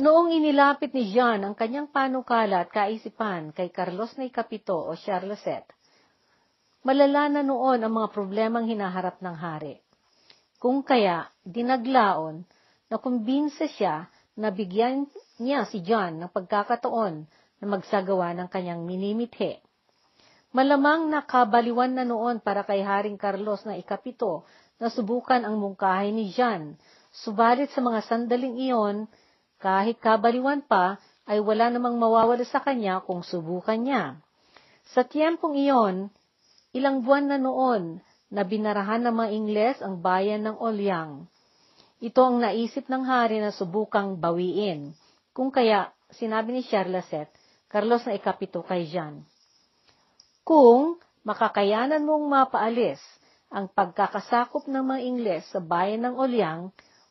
Noong 0.00 0.32
inilapit 0.32 0.92
ni 0.92 1.08
Jean 1.08 1.40
ang 1.44 1.56
kanyang 1.56 1.88
panukala 1.88 2.64
at 2.64 2.72
kaisipan 2.72 3.56
kay 3.56 3.72
Carlos 3.72 4.12
na 4.20 4.28
ikapito 4.28 4.76
o 4.76 4.92
Charleset, 4.92 5.64
malala 6.84 7.28
na 7.32 7.42
noon 7.44 7.80
ang 7.80 7.92
mga 7.96 8.08
problemang 8.12 8.68
hinaharap 8.68 9.20
ng 9.24 9.36
hari. 9.36 9.80
Kung 10.60 10.84
kaya, 10.84 11.28
dinaglaon 11.40 12.44
na 12.92 12.96
kumbinsa 13.00 13.68
siya 13.72 14.08
na 14.36 14.52
bigyan 14.52 15.08
niya 15.40 15.64
si 15.64 15.80
John 15.80 16.20
ng 16.20 16.30
pagkakataon 16.32 17.14
na 17.60 17.64
magsagawa 17.64 18.36
ng 18.36 18.48
kanyang 18.52 18.84
minimithe. 18.84 19.64
Malamang 20.50 21.06
nakabaliwan 21.06 21.94
na 21.94 22.02
noon 22.02 22.42
para 22.42 22.66
kay 22.66 22.82
Haring 22.82 23.14
Carlos 23.14 23.62
na 23.62 23.78
ikapito 23.78 24.42
na 24.82 24.90
subukan 24.90 25.46
ang 25.46 25.62
mungkahi 25.62 26.10
ni 26.10 26.34
John, 26.34 26.74
subalit 27.14 27.70
sa 27.70 27.78
mga 27.78 28.02
sandaling 28.02 28.58
iyon, 28.58 29.06
kahit 29.62 30.02
kabaliwan 30.02 30.66
pa, 30.66 30.98
ay 31.30 31.38
wala 31.38 31.70
namang 31.70 31.94
mawawala 32.02 32.42
sa 32.42 32.58
kanya 32.58 32.98
kung 33.06 33.22
subukan 33.22 33.78
niya. 33.78 34.18
Sa 34.90 35.06
tiyempong 35.06 35.54
iyon, 35.54 36.10
ilang 36.74 37.06
buwan 37.06 37.30
na 37.30 37.38
noon 37.38 38.02
na 38.26 38.42
binarahan 38.42 39.06
ng 39.06 39.14
mga 39.14 39.30
Ingles 39.30 39.78
ang 39.78 40.02
bayan 40.02 40.42
ng 40.42 40.58
Olyang. 40.58 41.30
Ito 42.02 42.26
ang 42.26 42.42
naisip 42.42 42.90
ng 42.90 43.06
hari 43.06 43.38
na 43.38 43.54
subukang 43.54 44.18
bawiin. 44.18 44.98
Kung 45.30 45.54
kaya, 45.54 45.94
sinabi 46.10 46.58
ni 46.58 46.66
Charleset, 46.66 47.30
Carlos 47.70 48.02
na 48.02 48.18
ikapito 48.18 48.66
kay 48.66 48.90
Jean. 48.90 49.22
Kung 50.44 50.98
makakayanan 51.22 52.02
mong 52.02 52.24
mapaalis 52.26 53.00
ang 53.50 53.66
pagkakasakop 53.70 54.70
ng 54.70 54.84
mga 54.84 55.00
Ingles 55.04 55.44
sa 55.50 55.58
bayan 55.58 56.06
ng 56.06 56.14
Olyang, 56.16 56.70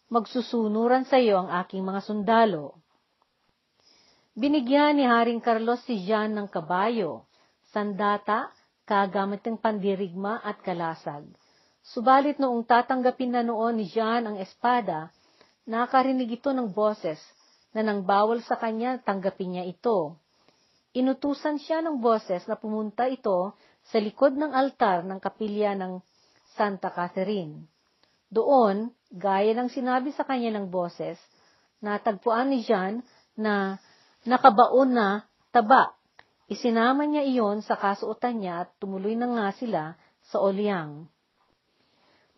magsusunuran 0.10 1.06
sa 1.06 1.22
iyo 1.22 1.46
ang 1.46 1.50
aking 1.62 1.86
mga 1.86 2.02
sundalo. 2.02 2.80
Binigyan 4.34 4.98
ni 4.98 5.06
Haring 5.06 5.44
Carlos 5.44 5.84
si 5.84 6.00
Jean 6.08 6.32
ng 6.32 6.48
kabayo, 6.48 7.28
sandata, 7.70 8.50
kagamit 8.88 9.46
ng 9.46 9.60
pandirigma 9.60 10.42
at 10.42 10.64
kalasag. 10.66 11.28
Subalit 11.86 12.42
noong 12.42 12.66
tatanggapin 12.66 13.36
na 13.36 13.44
noon 13.46 13.78
ni 13.78 13.86
Jean 13.92 14.26
ang 14.26 14.38
espada, 14.42 15.14
nakarinig 15.70 16.42
ito 16.42 16.50
ng 16.50 16.72
boses 16.74 17.22
na 17.76 17.86
nang 17.86 18.02
bawal 18.02 18.42
sa 18.42 18.58
kanya 18.58 18.98
tanggapin 19.04 19.54
niya 19.54 19.66
ito. 19.70 20.18
Inutusan 20.90 21.62
siya 21.62 21.86
ng 21.86 22.02
boses 22.02 22.50
na 22.50 22.58
pumunta 22.58 23.06
ito 23.06 23.54
sa 23.86 24.02
likod 24.02 24.34
ng 24.34 24.50
altar 24.58 25.06
ng 25.06 25.22
kapilya 25.22 25.78
ng 25.78 26.02
Santa 26.58 26.90
Catherine. 26.90 27.70
Doon, 28.34 28.90
gaya 29.14 29.54
ng 29.54 29.70
sinabi 29.70 30.10
sa 30.14 30.26
kanya 30.26 30.58
ng 30.58 30.74
boses, 30.74 31.18
natagpuan 31.82 32.50
ni 32.50 32.66
Jean 32.66 33.06
na 33.38 33.78
nakabaon 34.26 34.90
na 34.94 35.30
taba. 35.54 35.94
Isinama 36.50 37.06
niya 37.06 37.22
iyon 37.22 37.62
sa 37.62 37.78
kasuotan 37.78 38.42
niya 38.42 38.66
at 38.66 38.74
tumuloy 38.82 39.14
na 39.14 39.30
nga 39.30 39.48
sila 39.54 39.84
sa 40.26 40.42
Olyang. 40.42 41.06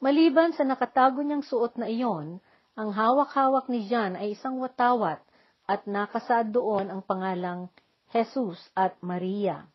Maliban 0.04 0.52
sa 0.52 0.68
nakatago 0.68 1.24
niyang 1.24 1.44
suot 1.44 1.80
na 1.80 1.88
iyon, 1.88 2.44
ang 2.76 2.90
hawak-hawak 2.92 3.72
ni 3.72 3.88
Jean 3.88 4.20
ay 4.20 4.36
isang 4.36 4.60
watawat 4.60 5.24
at 5.68 5.88
nakasaad 5.88 6.52
doon 6.52 6.92
ang 6.92 7.02
pangalang 7.04 7.72
Jesus 8.12 8.60
at 8.76 9.00
Maria. 9.00 9.68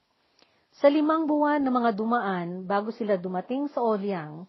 Sa 0.76 0.92
limang 0.92 1.24
buwan 1.24 1.64
na 1.64 1.72
mga 1.72 1.90
dumaan 1.96 2.68
bago 2.68 2.92
sila 2.92 3.16
dumating 3.16 3.72
sa 3.72 3.80
Olyang, 3.80 4.44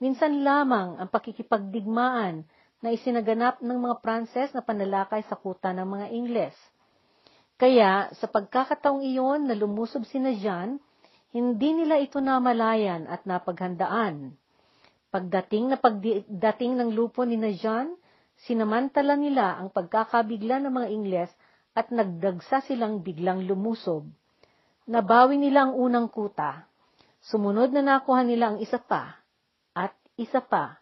Minsan 0.00 0.40
lamang 0.40 0.96
ang 0.96 1.12
pakikipagdigmaan 1.12 2.48
na 2.80 2.88
isinaganap 2.88 3.60
ng 3.60 3.78
mga 3.84 3.96
Pranses 4.00 4.48
na 4.56 4.64
panalakay 4.64 5.20
sa 5.28 5.36
kuta 5.36 5.76
ng 5.76 5.84
mga 5.84 6.06
Ingles. 6.16 6.56
Kaya, 7.60 8.08
sa 8.16 8.24
pagkakataong 8.24 9.04
iyon 9.04 9.44
na 9.44 9.52
lumusob 9.52 10.08
si 10.08 10.16
na 10.16 10.32
Jean, 10.32 10.80
hindi 11.36 11.76
nila 11.76 12.00
ito 12.00 12.16
namalayan 12.16 13.04
at 13.04 13.28
napaghandaan. 13.28 14.32
Pagdating 15.12 15.68
na 15.68 15.76
pagdating 15.76 16.80
ng 16.80 16.96
lupo 16.96 17.28
ni 17.28 17.36
na 17.36 17.52
Jean, 17.52 17.92
sinamantala 18.48 19.20
nila 19.20 19.60
ang 19.60 19.68
pagkakabigla 19.68 20.64
ng 20.64 20.72
mga 20.72 20.88
Ingles 20.88 21.30
at 21.76 21.92
nagdagsa 21.94 22.64
silang 22.66 23.02
biglang 23.02 23.46
lumusob. 23.46 24.06
Nabawi 24.90 25.38
nila 25.38 25.70
ang 25.70 25.74
unang 25.78 26.10
kuta. 26.10 26.66
Sumunod 27.20 27.70
na 27.70 27.82
nakuha 27.84 28.26
nila 28.26 28.54
ang 28.54 28.58
isa 28.58 28.80
pa 28.80 29.20
isa 30.20 30.44
pa, 30.44 30.76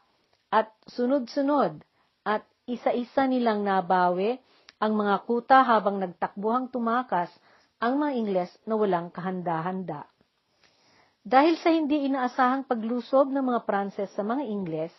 at 0.50 0.74
sunod-sunod, 0.90 1.78
at 2.26 2.42
isa-isa 2.66 3.30
nilang 3.30 3.62
nabawi 3.62 4.42
ang 4.82 4.98
mga 4.98 5.22
kuta 5.30 5.62
habang 5.62 6.02
nagtakbuhang 6.02 6.74
tumakas 6.74 7.30
ang 7.78 8.02
mga 8.02 8.12
Ingles 8.18 8.52
na 8.66 8.74
walang 8.74 9.14
kahanda-handa. 9.14 10.10
Dahil 11.22 11.54
sa 11.62 11.70
hindi 11.70 12.10
inaasahang 12.10 12.66
paglusob 12.66 13.30
ng 13.30 13.44
mga 13.46 13.60
Pranses 13.62 14.10
sa 14.18 14.26
mga 14.26 14.42
Ingles, 14.50 14.94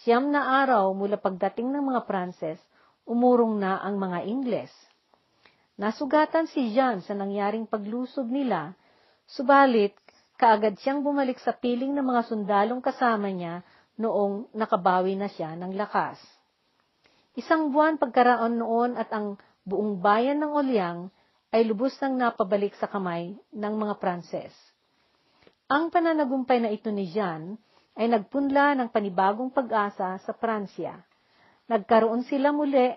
siyam 0.00 0.32
na 0.32 0.64
araw 0.64 0.96
mula 0.96 1.20
pagdating 1.20 1.68
ng 1.76 1.84
mga 1.92 2.08
Pranses, 2.08 2.56
umurong 3.04 3.60
na 3.60 3.76
ang 3.84 4.00
mga 4.00 4.24
Ingles. 4.24 4.72
Nasugatan 5.76 6.48
si 6.48 6.72
Jean 6.72 7.04
sa 7.04 7.12
nangyaring 7.12 7.68
paglusob 7.68 8.24
nila, 8.32 8.72
subalit 9.28 9.92
kaagad 10.40 10.80
siyang 10.80 11.04
bumalik 11.04 11.36
sa 11.40 11.52
piling 11.52 11.92
ng 11.92 12.04
mga 12.04 12.22
sundalong 12.28 12.80
kasama 12.80 13.28
niya 13.28 13.60
noong 14.00 14.52
nakabawi 14.56 15.16
na 15.16 15.28
siya 15.28 15.52
ng 15.56 15.76
lakas. 15.76 16.16
Isang 17.36 17.72
buwan 17.72 18.00
pagkaraon 18.00 18.56
noon 18.56 18.96
at 18.96 19.12
ang 19.12 19.36
buong 19.68 20.00
bayan 20.00 20.40
ng 20.40 20.52
Olyang 20.56 21.12
ay 21.52 21.64
lubos 21.68 21.92
nang 22.00 22.16
napabalik 22.16 22.72
sa 22.80 22.88
kamay 22.88 23.36
ng 23.52 23.74
mga 23.76 24.00
Pranses. 24.00 24.52
Ang 25.68 25.92
pananagumpay 25.92 26.60
na 26.60 26.72
ito 26.72 26.88
ni 26.88 27.12
Jean 27.12 27.60
ay 27.96 28.08
nagpunla 28.12 28.76
ng 28.76 28.88
panibagong 28.92 29.52
pag-asa 29.52 30.16
sa 30.20 30.32
Pransya. 30.36 31.00
Nagkaroon 31.68 32.24
sila 32.28 32.52
muli 32.52 32.92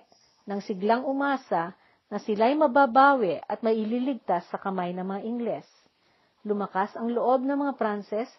ng 0.47 0.59
siglang 0.63 1.07
umasa 1.07 1.75
na 2.09 2.17
sila'y 2.17 2.57
mababawi 2.57 3.39
at 3.45 3.61
maililigtas 3.61 4.49
sa 4.49 4.57
kamay 4.57 4.91
ng 4.97 5.05
mga 5.05 5.21
Ingles 5.23 5.69
lumakas 6.47 6.95
ang 6.95 7.11
loob 7.11 7.43
ng 7.43 7.57
mga 7.57 7.73
Pranses 7.75 8.29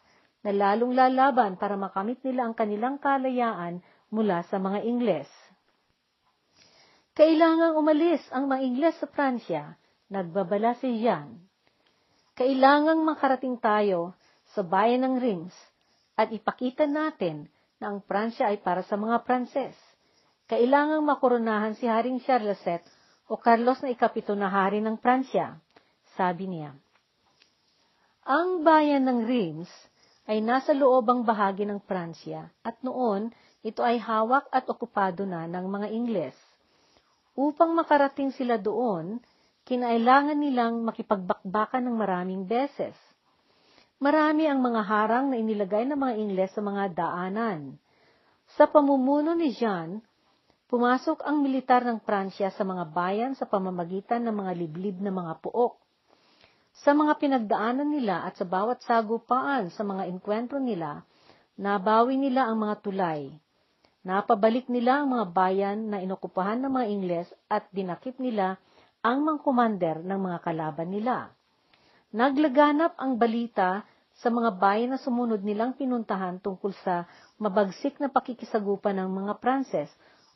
na 0.41 0.57
lalong 0.57 0.97
lalaban 0.97 1.61
para 1.61 1.77
makamit 1.77 2.17
nila 2.25 2.49
ang 2.49 2.55
kanilang 2.57 2.97
kalayaan 2.97 3.85
mula 4.09 4.41
sa 4.49 4.57
mga 4.57 4.83
Ingles. 4.89 5.29
Kailangang 7.13 7.77
umalis 7.77 8.25
ang 8.33 8.49
mga 8.49 8.61
Ingles 8.65 8.97
sa 8.97 9.07
Pransya, 9.11 9.77
nagbabala 10.09 10.73
si 10.81 11.05
Jean. 11.05 11.37
Kailangang 12.33 13.05
makarating 13.05 13.61
tayo 13.61 14.17
sa 14.57 14.65
bayan 14.65 15.05
ng 15.05 15.15
Reims 15.21 15.55
at 16.17 16.33
ipakita 16.33 16.89
natin 16.89 17.53
na 17.77 17.93
ang 17.93 18.01
Pransya 18.01 18.49
ay 18.49 18.65
para 18.65 18.81
sa 18.81 18.97
mga 18.97 19.21
Pranses. 19.29 19.77
Kailangang 20.49 21.05
makoronahan 21.05 21.77
si 21.77 21.85
Haring 21.85 22.25
Charleset 22.25 22.83
o 23.31 23.39
Carlos 23.39 23.79
na 23.79 23.95
ikapito 23.95 24.35
na 24.35 24.51
hari 24.51 24.83
ng 24.83 24.99
Pransya, 24.99 25.55
sabi 26.19 26.51
niya. 26.51 26.75
Ang 28.27 28.67
bayan 28.67 29.07
ng 29.07 29.23
Reims 29.23 29.71
ay 30.27 30.43
nasa 30.43 30.75
loobang 30.75 31.23
bahagi 31.23 31.63
ng 31.63 31.79
Pransya 31.79 32.51
at 32.67 32.83
noon 32.83 33.31
ito 33.63 33.87
ay 33.87 34.03
hawak 34.03 34.51
at 34.51 34.67
okupado 34.67 35.23
na 35.23 35.47
ng 35.47 35.63
mga 35.63 35.89
Ingles. 35.95 36.37
Upang 37.39 37.71
makarating 37.71 38.35
sila 38.35 38.59
doon, 38.59 39.23
kinailangan 39.63 40.35
nilang 40.35 40.83
makipagbakbakan 40.83 41.87
ng 41.87 41.97
maraming 41.97 42.43
beses. 42.51 42.99
Marami 44.03 44.49
ang 44.51 44.59
mga 44.59 44.83
harang 44.83 45.31
na 45.31 45.39
inilagay 45.39 45.87
ng 45.87 45.95
mga 45.95 46.15
Ingles 46.19 46.53
sa 46.57 46.65
mga 46.65 46.99
daanan. 46.99 47.79
Sa 48.59 48.67
pamumuno 48.67 49.37
ni 49.37 49.55
Jean, 49.55 50.03
pumasok 50.71 51.27
ang 51.27 51.43
militar 51.43 51.83
ng 51.83 51.99
Pransya 51.99 52.55
sa 52.55 52.63
mga 52.63 52.95
bayan 52.95 53.35
sa 53.35 53.43
pamamagitan 53.43 54.23
ng 54.23 54.35
mga 54.39 54.53
liblib 54.55 54.97
na 55.03 55.11
mga 55.11 55.43
puok. 55.43 55.75
Sa 56.87 56.95
mga 56.95 57.19
pinagdaanan 57.19 57.91
nila 57.91 58.23
at 58.23 58.39
sa 58.39 58.47
bawat 58.47 58.79
sagupaan 58.87 59.75
sa 59.75 59.83
mga 59.83 60.07
enkwentro 60.07 60.63
nila, 60.63 61.03
nabawi 61.59 62.15
nila 62.15 62.47
ang 62.47 62.63
mga 62.63 62.87
tulay. 62.87 63.35
Napabalik 64.07 64.71
nila 64.71 65.03
ang 65.03 65.11
mga 65.11 65.27
bayan 65.35 65.79
na 65.91 65.99
inokupahan 66.01 66.63
ng 66.63 66.73
mga 66.73 66.87
Ingles 66.87 67.29
at 67.51 67.67
dinakip 67.75 68.17
nila 68.23 68.55
ang 69.03 69.27
mga 69.27 69.43
commander 69.43 69.97
ng 70.07 70.21
mga 70.23 70.39
kalaban 70.41 70.89
nila. 70.95 71.35
Naglaganap 72.15 72.95
ang 72.95 73.19
balita 73.19 73.83
sa 74.23 74.31
mga 74.31 74.55
bayan 74.55 74.95
na 74.95 75.03
sumunod 75.03 75.43
nilang 75.43 75.75
pinuntahan 75.75 76.39
tungkol 76.39 76.71
sa 76.87 77.11
mabagsik 77.43 77.99
na 77.99 78.07
pakikisagupan 78.07 79.03
ng 79.03 79.11
mga 79.11 79.33
Pranses, 79.43 79.91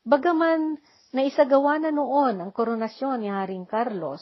Bagaman 0.07 0.79
naisagawa 1.17 1.81
na 1.81 1.89
noon 1.89 2.45
ang 2.45 2.51
koronasyon 2.53 3.25
ni 3.25 3.33
Haring 3.33 3.65
Carlos, 3.65 4.21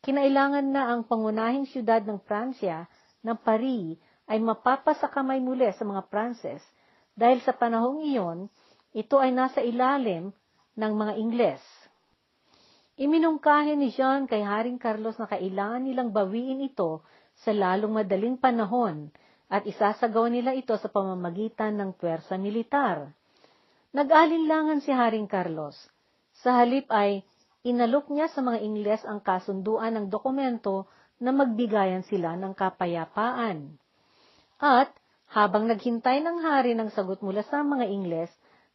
kinailangan 0.00 0.64
na 0.64 0.88
ang 0.88 1.04
pangunahing 1.04 1.68
siyudad 1.68 2.00
ng 2.08 2.24
Pransya, 2.24 2.88
ng 3.20 3.36
Paris, 3.44 4.00
ay 4.32 4.40
mapapasakamay 4.40 5.44
muli 5.44 5.68
sa 5.76 5.84
mga 5.84 6.08
Pranses 6.08 6.64
dahil 7.12 7.44
sa 7.44 7.52
panahong 7.52 8.00
iyon, 8.00 8.48
ito 8.96 9.20
ay 9.20 9.28
nasa 9.28 9.60
ilalim 9.60 10.32
ng 10.72 10.92
mga 10.96 11.12
Ingles. 11.20 11.60
Iminungkahi 12.96 13.76
ni 13.76 13.92
Jean 13.92 14.24
kay 14.24 14.40
Haring 14.40 14.80
Carlos 14.80 15.20
na 15.20 15.28
kailangan 15.28 15.84
nilang 15.84 16.16
bawiin 16.16 16.64
ito 16.64 17.04
sa 17.44 17.52
lalong 17.52 18.00
madaling 18.00 18.40
panahon 18.40 19.12
at 19.52 19.68
isasagawa 19.68 20.32
nila 20.32 20.56
ito 20.56 20.72
sa 20.80 20.88
pamamagitan 20.88 21.76
ng 21.76 21.92
pwersa 21.92 22.40
militar. 22.40 23.12
Nag-alinlangan 23.92 24.80
si 24.80 24.88
Haring 24.88 25.28
Carlos. 25.28 25.91
Sa 26.42 26.58
halip 26.58 26.90
ay 26.90 27.22
inalok 27.62 28.10
niya 28.10 28.26
sa 28.30 28.42
mga 28.42 28.58
Ingles 28.60 29.02
ang 29.06 29.22
kasunduan 29.22 29.94
ng 29.94 30.06
dokumento 30.10 30.90
na 31.22 31.30
magbigayan 31.30 32.02
sila 32.02 32.34
ng 32.34 32.52
kapayapaan. 32.58 33.78
At 34.58 34.90
habang 35.30 35.70
naghintay 35.70 36.18
ng 36.20 36.42
hari 36.42 36.74
ng 36.74 36.90
sagot 36.90 37.22
mula 37.22 37.46
sa 37.46 37.62
mga 37.62 37.86
Ingles, 37.86 38.30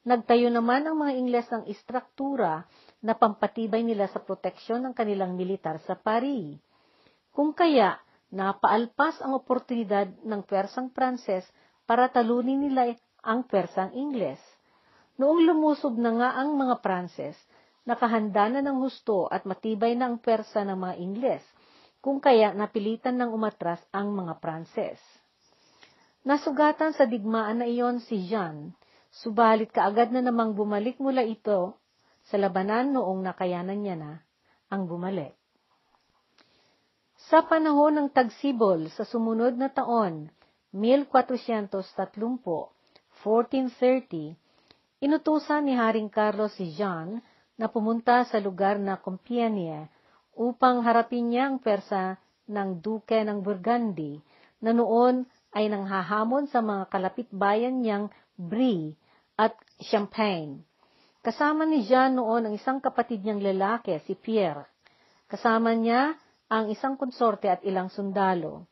Nagtayo 0.08 0.48
naman 0.48 0.88
ang 0.88 0.96
mga 1.04 1.20
Ingles 1.20 1.48
ng 1.52 1.68
istruktura 1.68 2.64
na 3.04 3.12
pampatibay 3.12 3.84
nila 3.84 4.08
sa 4.08 4.24
proteksyon 4.24 4.80
ng 4.88 4.96
kanilang 4.96 5.36
militar 5.36 5.84
sa 5.84 6.00
Paris. 6.00 6.56
Kung 7.36 7.52
kaya, 7.52 8.00
napaalpas 8.32 9.20
ang 9.20 9.36
oportunidad 9.36 10.08
ng 10.24 10.48
Persang 10.48 10.96
Pranses 10.96 11.44
para 11.84 12.08
talunin 12.08 12.56
nila 12.56 12.96
ang 13.20 13.44
Persang 13.52 13.92
Ingles. 14.00 14.40
Noong 15.20 15.44
lumusob 15.44 16.00
na 16.00 16.16
nga 16.16 16.30
ang 16.40 16.56
mga 16.56 16.80
Pranses, 16.80 17.36
nakahanda 17.88 18.52
na 18.52 18.60
ng 18.60 18.84
husto 18.84 19.32
at 19.32 19.48
matibay 19.48 19.96
na 19.96 20.12
ang 20.12 20.20
Persa 20.20 20.68
ng 20.68 20.76
mga 20.76 20.96
Ingles, 21.00 21.46
kung 22.04 22.20
kaya 22.20 22.52
napilitan 22.52 23.16
ng 23.16 23.32
umatras 23.32 23.80
ang 23.96 24.12
mga 24.12 24.44
Pranses. 24.44 25.00
Nasugatan 26.28 26.92
sa 26.92 27.08
digmaan 27.08 27.64
na 27.64 27.68
iyon 27.72 28.04
si 28.04 28.28
Jean, 28.28 28.76
Subalit 29.18 29.74
kaagad 29.74 30.14
na 30.14 30.22
namang 30.22 30.54
bumalik 30.54 31.02
mula 31.02 31.26
ito 31.26 31.74
sa 32.30 32.38
labanan 32.38 32.94
noong 32.94 33.26
nakayanan 33.26 33.80
niya 33.82 33.98
na 33.98 34.22
ang 34.70 34.86
bumalik. 34.86 35.34
Sa 37.28 37.42
panahon 37.42 37.98
ng 37.98 38.10
tagsibol 38.14 38.94
sa 38.94 39.04
sumunod 39.08 39.58
na 39.58 39.74
taon, 39.74 40.30
1430, 40.70 41.82
1430, 41.82 44.38
inutusan 45.02 45.66
ni 45.66 45.74
Haring 45.74 46.14
Carlos 46.14 46.54
si 46.54 46.70
Jean 46.78 47.18
na 47.58 47.68
pumunta 47.68 48.24
sa 48.30 48.38
lugar 48.38 48.78
na 48.78 49.02
Compiègne 49.02 49.90
upang 50.38 50.86
harapin 50.86 51.34
niya 51.34 51.50
ang 51.50 51.58
persa 51.58 52.22
ng 52.46 52.80
Duke 52.80 53.18
ng 53.18 53.42
Burgundy 53.42 54.22
na 54.62 54.72
noon 54.72 55.26
ay 55.58 55.68
nanghahamon 55.68 56.46
sa 56.54 56.62
mga 56.62 56.88
kalapit 56.94 57.28
bayan 57.34 57.82
niyang 57.82 58.14
Brie 58.38 58.94
at 59.34 59.58
Champagne. 59.82 60.62
Kasama 61.26 61.66
ni 61.66 61.84
Jean 61.84 62.16
noon 62.16 62.48
ang 62.48 62.54
isang 62.54 62.78
kapatid 62.78 63.26
niyang 63.26 63.42
lalaki, 63.42 63.98
si 64.06 64.14
Pierre. 64.14 64.70
Kasama 65.28 65.74
niya 65.74 66.16
ang 66.48 66.72
isang 66.72 66.96
konsorte 66.96 67.52
at 67.52 67.60
ilang 67.68 67.92
sundalo. 67.92 68.70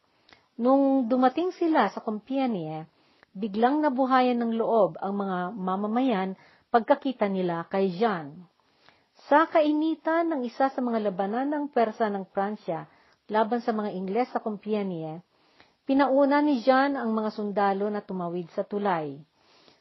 Nung 0.56 1.12
dumating 1.12 1.52
sila 1.52 1.92
sa 1.92 2.00
Compiègne, 2.00 2.88
biglang 3.36 3.84
nabuhayan 3.84 4.40
ng 4.40 4.56
loob 4.56 4.96
ang 5.04 5.20
mga 5.20 5.38
mamamayan 5.52 6.30
pagkakita 6.72 7.28
nila 7.28 7.68
kay 7.68 7.92
Jean. 7.92 8.48
Sa 9.26 9.50
kainitan 9.50 10.30
ng 10.30 10.46
isa 10.46 10.70
sa 10.70 10.82
mga 10.86 11.10
labanan 11.10 11.50
ng 11.50 11.66
Persa 11.74 12.14
ng 12.14 12.30
Pransya 12.30 12.86
laban 13.26 13.58
sa 13.58 13.74
mga 13.74 13.90
Ingles 13.98 14.30
sa 14.30 14.38
Compiègne, 14.38 15.26
pinauna 15.90 16.46
ni 16.46 16.62
Jean 16.62 16.94
ang 16.94 17.10
mga 17.10 17.34
sundalo 17.34 17.90
na 17.90 18.06
tumawid 18.06 18.54
sa 18.54 18.62
tulay. 18.62 19.18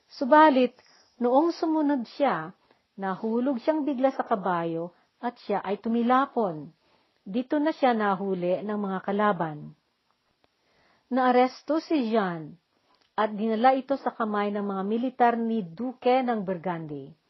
Subalit, 0.09 0.72
noong 1.20 1.52
sumunod 1.52 2.09
siya, 2.16 2.57
nahulog 2.96 3.61
siyang 3.61 3.85
bigla 3.85 4.16
sa 4.16 4.24
kabayo 4.24 4.96
at 5.20 5.37
siya 5.44 5.61
ay 5.61 5.76
tumilapon. 5.76 6.72
Dito 7.20 7.61
na 7.61 7.76
siya 7.76 7.92
nahuli 7.92 8.64
ng 8.64 8.78
mga 8.80 8.98
kalaban. 9.04 9.76
Naaresto 11.12 11.85
si 11.85 12.09
Jean 12.09 12.57
at 13.12 13.37
dinala 13.37 13.76
ito 13.76 14.00
sa 14.00 14.09
kamay 14.09 14.48
ng 14.57 14.64
mga 14.64 14.83
militar 14.88 15.33
ni 15.37 15.61
Duke 15.61 16.24
ng 16.24 16.40
Burgundy. 16.48 17.23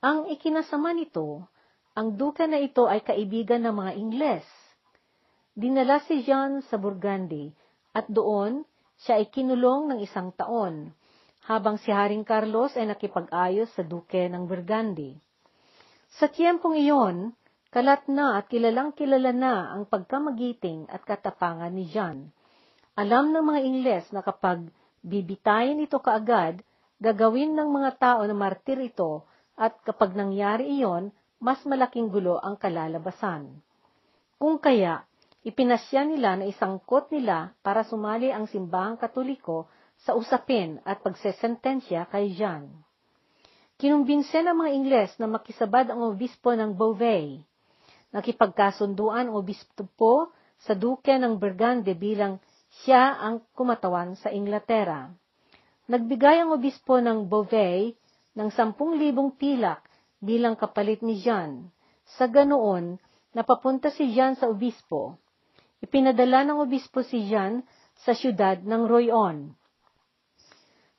Ang 0.00 0.32
ikinasama 0.32 0.96
nito, 0.96 1.44
ang 1.92 2.16
duke 2.16 2.48
na 2.48 2.56
ito 2.56 2.88
ay 2.88 3.04
kaibigan 3.04 3.60
ng 3.68 3.74
mga 3.84 3.92
Ingles. 4.00 4.48
Dinala 5.52 6.00
si 6.08 6.24
Jean 6.24 6.64
sa 6.72 6.80
Burgundy 6.80 7.52
at 7.92 8.08
doon 8.08 8.64
siya 9.04 9.20
ay 9.20 9.28
kinulong 9.28 9.92
ng 9.92 9.98
isang 10.00 10.32
taon 10.32 10.96
habang 11.44 11.76
si 11.76 11.92
Haring 11.92 12.24
Carlos 12.24 12.80
ay 12.80 12.88
nakipag-ayos 12.88 13.68
sa 13.76 13.84
Duke 13.84 14.24
ng 14.24 14.48
Burgundy. 14.48 15.20
Sa 16.16 16.32
tiyempong 16.32 16.80
iyon, 16.80 17.36
kalat 17.68 18.08
na 18.08 18.40
at 18.40 18.48
kilalang 18.48 18.96
kilala 18.96 19.36
na 19.36 19.68
ang 19.68 19.84
pagkamagiting 19.84 20.88
at 20.88 21.04
katapangan 21.04 21.76
ni 21.76 21.84
John. 21.92 22.32
Alam 22.96 23.36
ng 23.36 23.44
mga 23.44 23.60
Ingles 23.68 24.06
na 24.16 24.24
kapag 24.24 24.64
bibitayin 25.04 25.76
ito 25.76 26.00
kaagad, 26.00 26.64
gagawin 26.96 27.52
ng 27.52 27.68
mga 27.68 28.00
tao 28.00 28.24
na 28.24 28.32
martir 28.32 28.80
ito 28.80 29.28
at 29.60 29.76
kapag 29.84 30.16
nangyari 30.16 30.80
iyon, 30.80 31.12
mas 31.36 31.60
malaking 31.68 32.08
gulo 32.08 32.40
ang 32.40 32.56
kalalabasan. 32.56 33.60
Kung 34.40 34.56
kaya, 34.56 35.04
ipinasya 35.44 36.08
nila 36.08 36.40
na 36.40 36.48
isangkot 36.48 37.12
nila 37.12 37.52
para 37.60 37.84
sumali 37.84 38.32
ang 38.32 38.48
simbahang 38.48 38.96
katoliko 38.96 39.68
sa 40.00 40.16
usapin 40.16 40.80
at 40.88 41.04
pagsesentensya 41.04 42.08
kay 42.08 42.32
Jean. 42.32 42.72
Kinumbinse 43.76 44.40
ng 44.40 44.56
mga 44.56 44.70
Ingles 44.76 45.12
na 45.20 45.28
makisabad 45.28 45.92
ang 45.92 46.08
obispo 46.08 46.56
ng 46.56 46.72
Beauvais. 46.72 47.44
Nakipagkasunduan 48.16 49.28
ang 49.28 49.36
obispo 49.36 50.32
sa 50.60 50.72
duke 50.72 51.12
ng 51.12 51.36
Burgundy 51.36 51.92
bilang 51.96 52.40
siya 52.84 53.16
ang 53.16 53.44
kumatawan 53.56 54.16
sa 54.16 54.32
Inglaterra. 54.32 55.12
Nagbigay 55.88 56.44
ang 56.44 56.56
obispo 56.56 57.00
ng 57.00 57.28
Beauvais 57.28 57.96
ng 58.36 58.48
10,000 58.48 58.76
pilak 59.38 59.80
bilang 60.20 60.54
kapalit 60.54 61.00
ni 61.00 61.18
Jean. 61.18 61.72
Sa 62.18 62.28
ganoon, 62.28 63.00
napapunta 63.32 63.88
si 63.88 64.10
Jean 64.12 64.36
sa 64.36 64.50
obispo. 64.50 65.16
Ipinadala 65.80 66.44
ng 66.44 66.58
obispo 66.60 67.00
si 67.00 67.24
Jean 67.26 67.64
sa 68.04 68.12
siyudad 68.12 68.60
ng 68.60 68.82
Royon. 68.84 69.56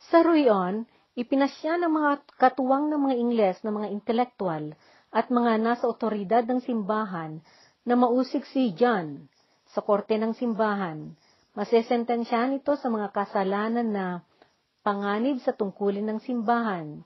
Sa 0.10 0.26
Ruyon, 0.26 0.90
ipinasya 1.14 1.78
ng 1.78 1.92
mga 1.92 2.12
katuwang 2.42 2.90
ng 2.90 3.00
mga 3.00 3.16
Ingles 3.22 3.58
na 3.62 3.72
mga 3.72 3.88
intelektual 3.94 4.74
at 5.12 5.28
mga 5.28 5.60
nasa 5.60 5.86
otoridad 5.86 6.48
ng 6.48 6.64
simbahan 6.64 7.44
na 7.84 7.94
mausig 8.00 8.48
si 8.50 8.72
John 8.74 9.28
sa 9.72 9.84
korte 9.84 10.16
ng 10.20 10.36
simbahan, 10.36 11.16
masesentensyahan 11.56 12.60
ito 12.60 12.76
sa 12.76 12.88
mga 12.88 13.12
kasalanan 13.12 13.88
na 13.88 14.06
panganib 14.82 15.42
sa 15.42 15.54
tungkulin 15.54 16.06
ng 16.10 16.20
simbahan. 16.22 17.02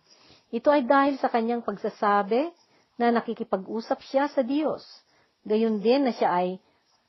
Ito 0.52 0.72
ay 0.72 0.88
dahil 0.88 1.16
sa 1.20 1.28
kanyang 1.28 1.64
pagsasabi 1.64 2.52
na 2.96 3.12
nakikipag-usap 3.12 4.00
siya 4.08 4.32
sa 4.32 4.40
Diyos. 4.44 4.84
Gayon 5.44 5.84
din 5.84 6.08
na 6.08 6.16
siya 6.16 6.32
ay 6.32 6.58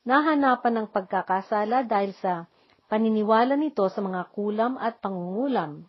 nahanapan 0.02 0.82
ng 0.82 0.86
pagkakasala 0.90 1.86
dahil 1.86 2.14
sa 2.18 2.50
paniniwala 2.90 3.54
nito 3.54 3.86
sa 3.86 4.02
mga 4.02 4.30
kulam 4.34 4.78
at 4.78 4.98
pangungulam. 4.98 5.86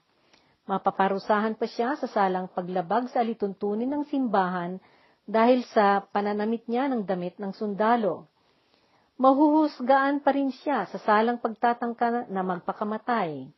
Mapaparusahan 0.67 1.55
pa 1.55 1.65
siya 1.65 1.95
sa 1.95 2.05
salang 2.11 2.51
paglabag 2.51 3.07
sa 3.09 3.23
alituntunin 3.23 3.87
ng 3.87 4.03
simbahan 4.11 4.77
dahil 5.23 5.63
sa 5.71 6.03
pananamit 6.03 6.67
niya 6.67 6.91
ng 6.91 7.07
damit 7.07 7.39
ng 7.39 7.55
sundalo. 7.55 8.27
Mahuhusgaan 9.17 10.21
pa 10.21 10.29
rin 10.29 10.53
siya 10.53 10.85
sa 10.91 11.01
salang 11.01 11.41
pagtatangka 11.41 12.29
na 12.29 12.41
magpakamatay. 12.45 13.49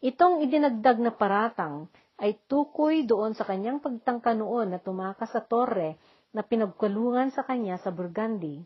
Itong 0.00 0.40
idinagdag 0.40 0.96
na 0.96 1.12
paratang 1.12 1.92
ay 2.16 2.40
tukoy 2.48 3.04
doon 3.04 3.36
sa 3.36 3.44
kanyang 3.44 3.84
pagtangka 3.84 4.32
noon 4.32 4.72
na 4.72 4.80
tumakas 4.80 5.28
sa 5.28 5.44
torre 5.44 6.00
na 6.32 6.40
pinagkulungan 6.40 7.28
sa 7.36 7.44
kanya 7.44 7.76
sa 7.76 7.92
Burgundy. 7.92 8.64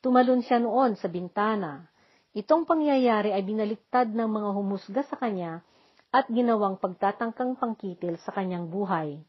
Tumalon 0.00 0.40
siya 0.40 0.64
noon 0.64 0.96
sa 0.96 1.12
bintana. 1.12 1.84
Itong 2.32 2.64
pangyayari 2.64 3.36
ay 3.36 3.44
binaliktad 3.44 4.16
ng 4.16 4.24
mga 4.24 4.48
humusga 4.56 5.02
sa 5.04 5.20
kanya 5.20 5.60
at 6.08 6.24
ginawang 6.32 6.80
pagtatangkang 6.80 7.60
pangkitil 7.60 8.16
sa 8.24 8.32
kanyang 8.32 8.72
buhay. 8.72 9.20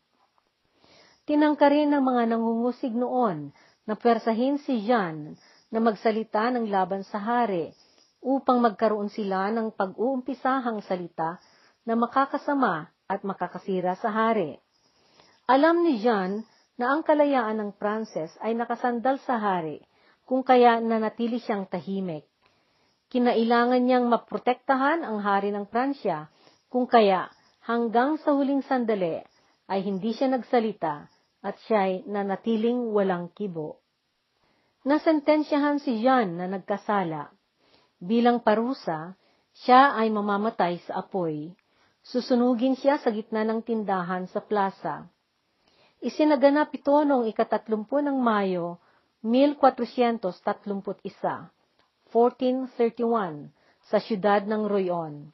Tinangka 1.28 1.68
rin 1.68 1.92
ng 1.92 2.04
mga 2.04 2.36
nangungusig 2.36 2.96
noon 2.96 3.52
na 3.84 4.00
pwersahin 4.00 4.60
si 4.64 4.84
Jean 4.88 5.36
na 5.72 5.80
magsalita 5.84 6.52
ng 6.56 6.72
laban 6.72 7.04
sa 7.04 7.20
hari 7.20 7.76
upang 8.24 8.64
magkaroon 8.64 9.12
sila 9.12 9.52
ng 9.52 9.76
pag-uumpisahang 9.76 10.80
salita 10.88 11.38
na 11.84 12.00
makakasama 12.00 12.88
at 13.12 13.22
makakasira 13.28 14.00
sa 14.00 14.10
hari. 14.10 14.56
Alam 15.44 15.84
ni 15.84 16.00
Jean 16.00 16.48
na 16.80 16.96
ang 16.96 17.04
kalayaan 17.04 17.60
ng 17.60 17.72
Pranses 17.76 18.32
ay 18.40 18.56
nakasandal 18.56 19.20
sa 19.28 19.38
hari 19.38 19.84
kung 20.24 20.42
kaya 20.42 20.80
nanatili 20.80 21.44
siyang 21.44 21.68
tahimik. 21.68 22.24
Kinailangan 23.12 23.84
niyang 23.84 24.08
maprotektahan 24.08 25.04
ang 25.04 25.20
hari 25.20 25.52
ng 25.52 25.68
Pransya 25.68 26.32
kung 26.72 26.88
kaya, 26.90 27.30
hanggang 27.62 28.18
sa 28.18 28.34
huling 28.34 28.66
sandali, 28.66 29.22
ay 29.70 29.80
hindi 29.86 30.16
siya 30.16 30.34
nagsalita 30.34 31.06
at 31.44 31.56
siya'y 31.68 32.08
nanatiling 32.08 32.90
walang 32.90 33.30
kibo. 33.36 33.84
Nasentensyahan 34.88 35.78
si 35.84 36.00
Jean 36.02 36.40
na 36.40 36.48
nagkasala. 36.48 37.33
Bilang 38.04 38.44
parusa, 38.44 39.16
siya 39.64 39.96
ay 39.96 40.12
mamamatay 40.12 40.84
sa 40.84 41.00
apoy. 41.00 41.56
Susunugin 42.04 42.76
siya 42.76 43.00
sa 43.00 43.16
gitna 43.16 43.48
ng 43.48 43.64
tindahan 43.64 44.28
sa 44.28 44.44
plaza. 44.44 45.08
Isinaganap 46.04 46.68
ito 46.76 46.92
noong 46.92 47.32
ikatatlumpu 47.32 48.04
ng 48.04 48.20
Mayo, 48.20 48.76
1431, 49.24 50.68
1431, 52.12 53.48
sa 53.88 54.04
siyudad 54.04 54.44
ng 54.52 54.68
Royon. 54.68 55.32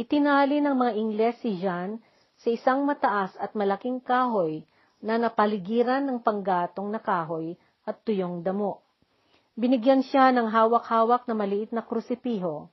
Itinali 0.00 0.64
ng 0.64 0.72
mga 0.72 0.92
Ingles 0.96 1.36
si 1.44 1.60
Jean 1.60 2.00
sa 2.40 2.48
isang 2.48 2.88
mataas 2.88 3.36
at 3.36 3.52
malaking 3.52 4.00
kahoy 4.00 4.64
na 5.04 5.20
napaligiran 5.20 6.08
ng 6.08 6.24
panggatong 6.24 6.88
na 6.88 7.04
kahoy 7.04 7.52
at 7.84 8.00
tuyong 8.00 8.40
damo. 8.40 8.87
Binigyan 9.58 10.06
siya 10.06 10.30
ng 10.30 10.54
hawak-hawak 10.54 11.26
na 11.26 11.34
maliit 11.34 11.74
na 11.74 11.82
krusipiho. 11.82 12.70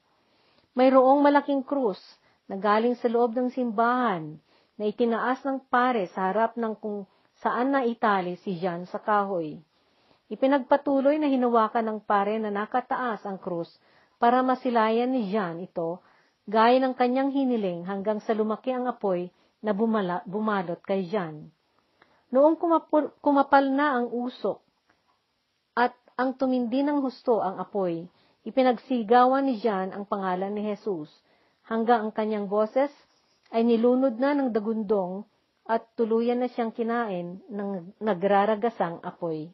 Mayroong 0.77 1.17
malaking 1.17 1.65
krus 1.65 1.97
na 2.45 2.61
galing 2.61 2.93
sa 3.01 3.09
loob 3.09 3.33
ng 3.33 3.49
simbahan 3.49 4.37
na 4.77 4.85
itinaas 4.85 5.41
ng 5.41 5.65
pare 5.65 6.05
sa 6.13 6.29
harap 6.29 6.53
ng 6.53 6.77
kung 6.77 7.09
saan 7.41 7.73
na 7.73 7.81
itali 7.89 8.37
si 8.45 8.61
Jean 8.61 8.85
sa 8.85 9.01
kahoy. 9.01 9.57
Ipinagpatuloy 10.29 11.17
na 11.17 11.25
hinawakan 11.25 11.89
ng 11.89 11.99
pare 12.05 12.37
na 12.37 12.53
nakataas 12.53 13.25
ang 13.25 13.41
krus 13.41 13.81
para 14.21 14.45
masilayan 14.45 15.09
ni 15.09 15.33
Jean 15.33 15.57
ito 15.57 16.05
gaya 16.45 16.77
ng 16.77 16.93
kanyang 16.93 17.33
hiniling 17.33 17.81
hanggang 17.89 18.21
sa 18.21 18.37
lumaki 18.37 18.69
ang 18.69 18.85
apoy 18.85 19.33
na 19.65 19.73
bumala, 19.73 20.21
bumalot 20.29 20.77
kay 20.85 21.09
Jan. 21.09 21.49
Noong 22.29 22.61
kumapul, 22.61 23.09
kumapal 23.25 23.73
na 23.73 23.97
ang 23.97 24.13
usok 24.13 24.64
ang 26.15 26.39
tumindi 26.39 26.79
ng 26.79 27.03
husto 27.03 27.43
ang 27.43 27.59
apoy, 27.59 28.07
ipinagsigawan 28.47 29.51
ni 29.51 29.59
Jan 29.59 29.91
ang 29.91 30.07
pangalan 30.07 30.55
ni 30.55 30.63
Jesus 30.63 31.11
hanggang 31.67 32.07
ang 32.07 32.11
kanyang 32.15 32.47
boses 32.47 32.91
ay 33.51 33.67
nilunod 33.67 34.15
na 34.15 34.31
ng 34.31 34.55
dagundong 34.55 35.27
at 35.67 35.83
tuluyan 35.99 36.39
na 36.39 36.47
siyang 36.47 36.71
kinain 36.71 37.43
ng 37.51 37.99
nagraragasang 37.99 39.03
apoy. 39.03 39.51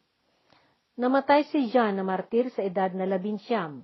Namatay 1.02 1.50
si 1.50 1.72
John 1.74 1.98
na 1.98 2.06
martir 2.06 2.54
sa 2.54 2.62
edad 2.62 2.94
na 2.94 3.10
labinsyam. 3.10 3.82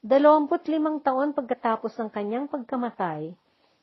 Dalawamput 0.00 0.64
limang 0.70 1.04
taon 1.04 1.36
pagkatapos 1.36 1.92
ng 2.00 2.08
kanyang 2.08 2.46
pagkamatay, 2.48 3.36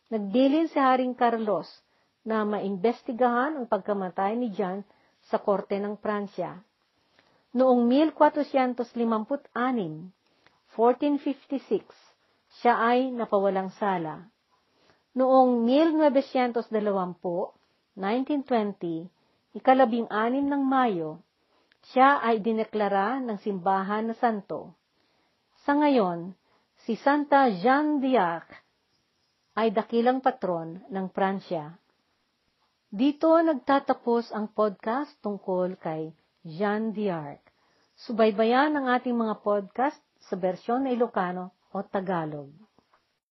nagdilin 0.10 0.66
si 0.72 0.82
Haring 0.82 1.14
Carlos 1.14 1.68
na 2.26 2.42
maimbestigahan 2.42 3.54
ang 3.54 3.66
pagkamatay 3.70 4.34
ni 4.34 4.50
John 4.50 4.82
sa 5.30 5.38
korte 5.38 5.78
ng 5.78 6.00
Pransya. 6.00 6.71
Noong 7.52 7.84
1456, 8.16 8.96
1456, 10.72 11.84
siya 12.64 12.74
ay 12.80 13.12
napawalang 13.12 13.76
sala. 13.76 14.24
Noong 15.12 15.68
1920, 15.68 16.72
1920, 18.00 19.12
ikalabing 19.60 20.08
anim 20.08 20.48
ng 20.48 20.64
Mayo, 20.64 21.20
siya 21.92 22.24
ay 22.24 22.40
dineklara 22.40 23.20
ng 23.20 23.36
simbahan 23.44 24.08
na 24.08 24.16
santo. 24.16 24.72
Sa 25.68 25.76
ngayon, 25.76 26.32
si 26.88 26.96
Santa 26.96 27.52
Jeanne 27.52 28.00
d'Arc 28.00 28.48
ay 29.60 29.76
dakilang 29.76 30.24
patron 30.24 30.80
ng 30.88 31.12
Pransya. 31.12 31.76
Dito 32.88 33.36
nagtatapos 33.44 34.32
ang 34.32 34.48
podcast 34.56 35.20
tungkol 35.20 35.76
kay 35.76 36.16
Jeanne 36.42 36.90
d'Arc. 36.90 37.54
Subaybayan 37.94 38.74
ang 38.74 38.90
ating 38.90 39.14
mga 39.14 39.46
podcast 39.46 40.02
sa 40.18 40.34
bersyon 40.34 40.90
na 40.90 40.90
Ilocano 40.90 41.54
o 41.70 41.86
Tagalog. 41.86 42.50